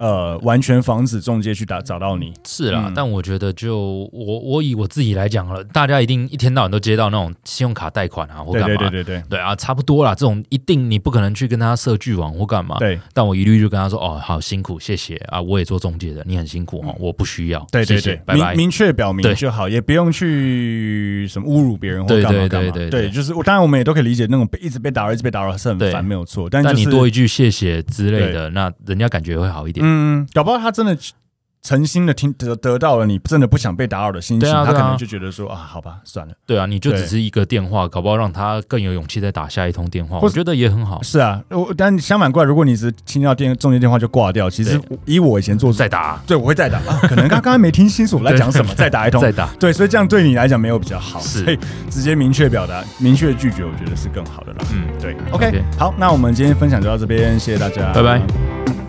[0.00, 8.66] 呃，完全防止中介去打找到你是啦，嗯、但我觉得就我我以我自己来讲了，大家一定一天到晚都接到那种信用卡贷款啊，或干嘛？
[8.68, 10.14] 对对对对对，对啊，差不多啦。
[10.14, 12.78] 这种一定你不可能去跟他设巨网或干嘛？
[12.78, 17.66] 对，但我一律就跟他说哦，好辛苦，谢谢啊，我也做中介的，你很辛苦哦，我不需要。
[17.70, 18.18] 对对对。
[18.28, 22.70] 明明确表明就好，也不用去什么侮辱别人或干嘛干嘛。
[22.70, 26.48] 对对对对，对，就是我当然我们也都可以理解那种被一直被打扰，一直被打扰是很烦，没有错。
[26.48, 29.89] 但、就是、但你多一句谢谢之类的，那人家感觉会好一点。
[29.90, 30.96] 嗯，搞不好他真的
[31.62, 36.32] 诚心的听得得到了你真的不想被打扰的心情，他可能就觉得说啊，好吧，算了。
[36.46, 40.18] 对啊，你就只是一个电话，搞不好让他更有勇气再打下一通电话。
[40.22, 41.02] 我觉得也很好。
[41.02, 46.78] 是啊，我但相反过来，如果你是听到电中间电话就挂掉，其实以我以前做再打，对，我会再打。
[46.78, 49.46] 啊、可能刚刚没听清楚我在讲什么，再打一通， 再打。
[49.60, 51.58] 对，所以这样对你来讲没有比较好，是所以
[51.90, 54.64] 直接明确表达、明确拒绝，我觉得是更好的啦。
[54.72, 55.14] 嗯，对。
[55.30, 55.62] OK.
[55.78, 58.79] 好，那我们今天分享就到这边，谢谢大家，拜拜。